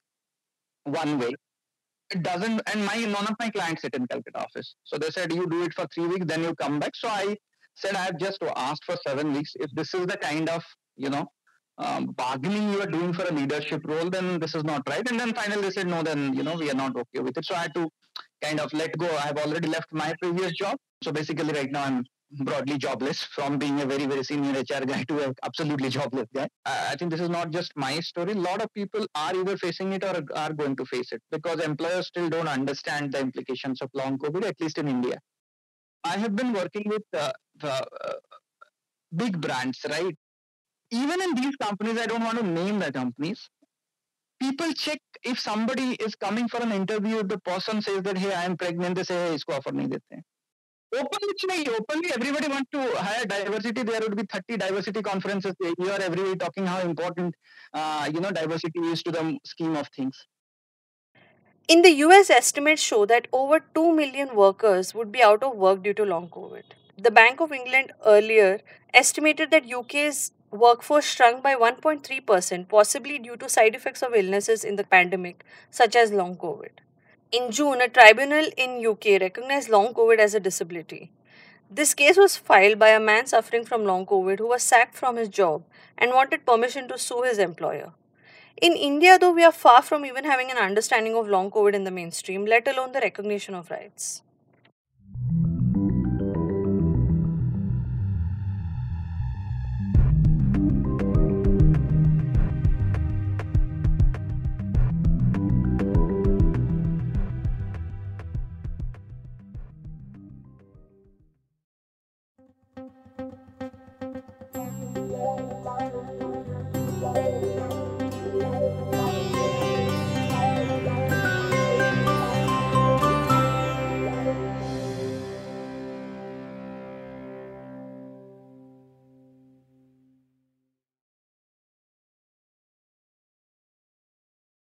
one 0.84 1.18
way. 1.18 1.32
It 2.10 2.22
doesn't, 2.22 2.62
and 2.72 2.84
my 2.84 2.96
none 2.96 3.26
of 3.26 3.36
my 3.38 3.50
clients 3.50 3.82
sit 3.82 3.94
in 3.94 4.06
Calcutta 4.06 4.38
office. 4.38 4.74
So 4.84 4.98
they 4.98 5.10
said 5.10 5.32
you 5.32 5.46
do 5.48 5.62
it 5.64 5.74
for 5.74 5.86
three 5.94 6.06
weeks, 6.06 6.26
then 6.26 6.42
you 6.42 6.54
come 6.54 6.78
back. 6.78 6.92
So 6.94 7.08
I 7.08 7.36
said 7.74 7.94
I 7.94 8.04
have 8.04 8.18
just 8.18 8.42
asked 8.56 8.84
for 8.84 8.96
seven 9.06 9.32
weeks. 9.32 9.52
If 9.56 9.70
this 9.72 9.92
is 9.94 10.06
the 10.06 10.16
kind 10.16 10.48
of 10.48 10.64
you 10.96 11.10
know 11.10 11.26
um, 11.82 12.06
bargaining 12.06 12.72
you 12.72 12.80
are 12.80 12.86
doing 12.86 13.12
for 13.12 13.24
a 13.24 13.32
leadership 13.32 13.82
role, 13.84 14.08
then 14.10 14.38
this 14.38 14.54
is 14.54 14.64
not 14.64 14.82
right. 14.88 15.08
And 15.10 15.18
then 15.18 15.34
finally 15.34 15.62
they 15.62 15.70
said, 15.70 15.88
no, 15.88 16.02
then, 16.02 16.34
you 16.34 16.42
know, 16.42 16.56
we 16.56 16.70
are 16.70 16.74
not 16.74 16.96
okay 16.96 17.20
with 17.20 17.36
it. 17.36 17.44
So 17.44 17.54
I 17.54 17.62
had 17.62 17.74
to 17.74 17.88
kind 18.42 18.60
of 18.60 18.72
let 18.72 18.96
go. 18.98 19.08
I've 19.24 19.38
already 19.38 19.68
left 19.68 19.92
my 19.92 20.14
previous 20.20 20.52
job. 20.52 20.76
So 21.02 21.12
basically 21.12 21.52
right 21.52 21.70
now 21.70 21.84
I'm 21.84 22.04
broadly 22.40 22.78
jobless 22.78 23.22
from 23.22 23.58
being 23.58 23.80
a 23.80 23.86
very, 23.86 24.06
very 24.06 24.24
senior 24.24 24.52
HR 24.52 24.84
guy 24.84 25.04
to 25.04 25.24
an 25.24 25.34
absolutely 25.44 25.88
jobless 25.88 26.26
guy. 26.34 26.48
I 26.64 26.96
think 26.96 27.10
this 27.10 27.20
is 27.20 27.28
not 27.28 27.50
just 27.50 27.72
my 27.76 28.00
story. 28.00 28.32
A 28.32 28.36
lot 28.36 28.62
of 28.62 28.72
people 28.72 29.06
are 29.14 29.34
either 29.34 29.56
facing 29.56 29.92
it 29.92 30.04
or 30.04 30.22
are 30.34 30.52
going 30.52 30.76
to 30.76 30.84
face 30.86 31.12
it 31.12 31.22
because 31.30 31.60
employers 31.60 32.06
still 32.06 32.28
don't 32.28 32.48
understand 32.48 33.12
the 33.12 33.20
implications 33.20 33.82
of 33.82 33.90
long 33.94 34.18
COVID, 34.18 34.44
at 34.44 34.60
least 34.60 34.78
in 34.78 34.88
India. 34.88 35.18
I 36.04 36.16
have 36.16 36.34
been 36.34 36.52
working 36.52 36.84
with 36.86 37.02
uh, 37.16 37.32
the 37.60 37.72
uh, 37.72 38.14
big 39.14 39.40
brands, 39.40 39.78
right? 39.88 40.16
Even 40.92 41.22
in 41.22 41.34
these 41.34 41.56
companies, 41.56 41.98
I 41.98 42.06
don't 42.06 42.22
want 42.22 42.38
to 42.38 42.46
name 42.46 42.78
the 42.78 42.92
companies. 42.92 43.48
People 44.38 44.72
check 44.74 44.98
if 45.24 45.38
somebody 45.40 45.92
is 45.94 46.14
coming 46.14 46.48
for 46.48 46.60
an 46.62 46.72
interview, 46.72 47.22
the 47.22 47.38
person 47.38 47.80
says 47.80 48.02
that, 48.02 48.18
hey, 48.18 48.34
I 48.34 48.44
am 48.44 48.56
pregnant, 48.56 48.96
they 48.96 49.04
say, 49.04 49.14
hey, 49.14 49.34
isko 49.36 49.56
offer 49.56 49.70
nahi 49.70 49.90
dete. 49.90 50.22
Openly, 50.94 51.66
openly, 51.68 52.10
everybody 52.14 52.48
wants 52.48 52.68
to 52.72 52.80
hire 52.96 53.24
diversity. 53.24 53.82
There 53.82 54.00
would 54.00 54.14
be 54.14 54.24
30 54.30 54.58
diversity 54.58 55.00
conferences 55.00 55.54
a 55.64 55.72
year, 55.82 55.98
everybody 55.98 56.36
talking 56.36 56.66
how 56.66 56.80
important, 56.80 57.34
uh, 57.72 58.10
you 58.12 58.20
know, 58.20 58.30
diversity 58.30 58.80
is 58.80 59.02
to 59.04 59.12
the 59.12 59.38
scheme 59.46 59.74
of 59.76 59.88
things. 59.96 60.26
In 61.68 61.80
the 61.80 61.92
US, 62.06 62.28
estimates 62.28 62.82
show 62.82 63.06
that 63.06 63.28
over 63.32 63.60
2 63.74 63.94
million 63.94 64.34
workers 64.34 64.94
would 64.94 65.10
be 65.10 65.22
out 65.22 65.42
of 65.42 65.56
work 65.56 65.82
due 65.82 65.94
to 65.94 66.04
long 66.04 66.28
COVID. 66.28 66.64
The 66.98 67.10
Bank 67.10 67.40
of 67.40 67.52
England 67.52 67.92
earlier 68.04 68.60
estimated 68.92 69.50
that 69.52 69.64
UK's 69.64 70.32
workforce 70.52 71.06
shrunk 71.06 71.42
by 71.42 71.54
1.3%, 71.54 72.68
possibly 72.68 73.18
due 73.18 73.36
to 73.38 73.48
side 73.48 73.74
effects 73.74 74.02
of 74.02 74.14
illnesses 74.14 74.64
in 74.64 74.76
the 74.76 74.84
pandemic, 74.84 75.44
such 75.70 75.96
as 75.96 76.12
long 76.12 76.36
COVID. 76.36 76.70
In 77.32 77.50
June, 77.50 77.80
a 77.80 77.88
tribunal 77.88 78.50
in 78.58 78.86
UK 78.86 79.20
recognized 79.20 79.70
long 79.70 79.94
COVID 79.94 80.18
as 80.18 80.34
a 80.34 80.40
disability. 80.40 81.10
This 81.70 81.94
case 81.94 82.18
was 82.18 82.36
filed 82.36 82.78
by 82.78 82.90
a 82.90 83.00
man 83.00 83.26
suffering 83.26 83.64
from 83.64 83.86
long 83.86 84.04
COVID 84.04 84.38
who 84.38 84.48
was 84.48 84.62
sacked 84.62 84.94
from 84.94 85.16
his 85.16 85.30
job 85.30 85.64
and 85.96 86.12
wanted 86.12 86.44
permission 86.44 86.86
to 86.88 86.98
sue 86.98 87.22
his 87.22 87.38
employer. 87.38 87.92
In 88.60 88.74
India, 88.74 89.18
though, 89.18 89.32
we 89.32 89.44
are 89.44 89.52
far 89.52 89.80
from 89.80 90.04
even 90.04 90.24
having 90.24 90.50
an 90.50 90.58
understanding 90.58 91.14
of 91.16 91.26
long 91.26 91.50
COVID 91.50 91.72
in 91.72 91.84
the 91.84 91.90
mainstream, 91.90 92.44
let 92.44 92.68
alone 92.68 92.92
the 92.92 93.00
recognition 93.00 93.54
of 93.54 93.70
rights. 93.70 94.20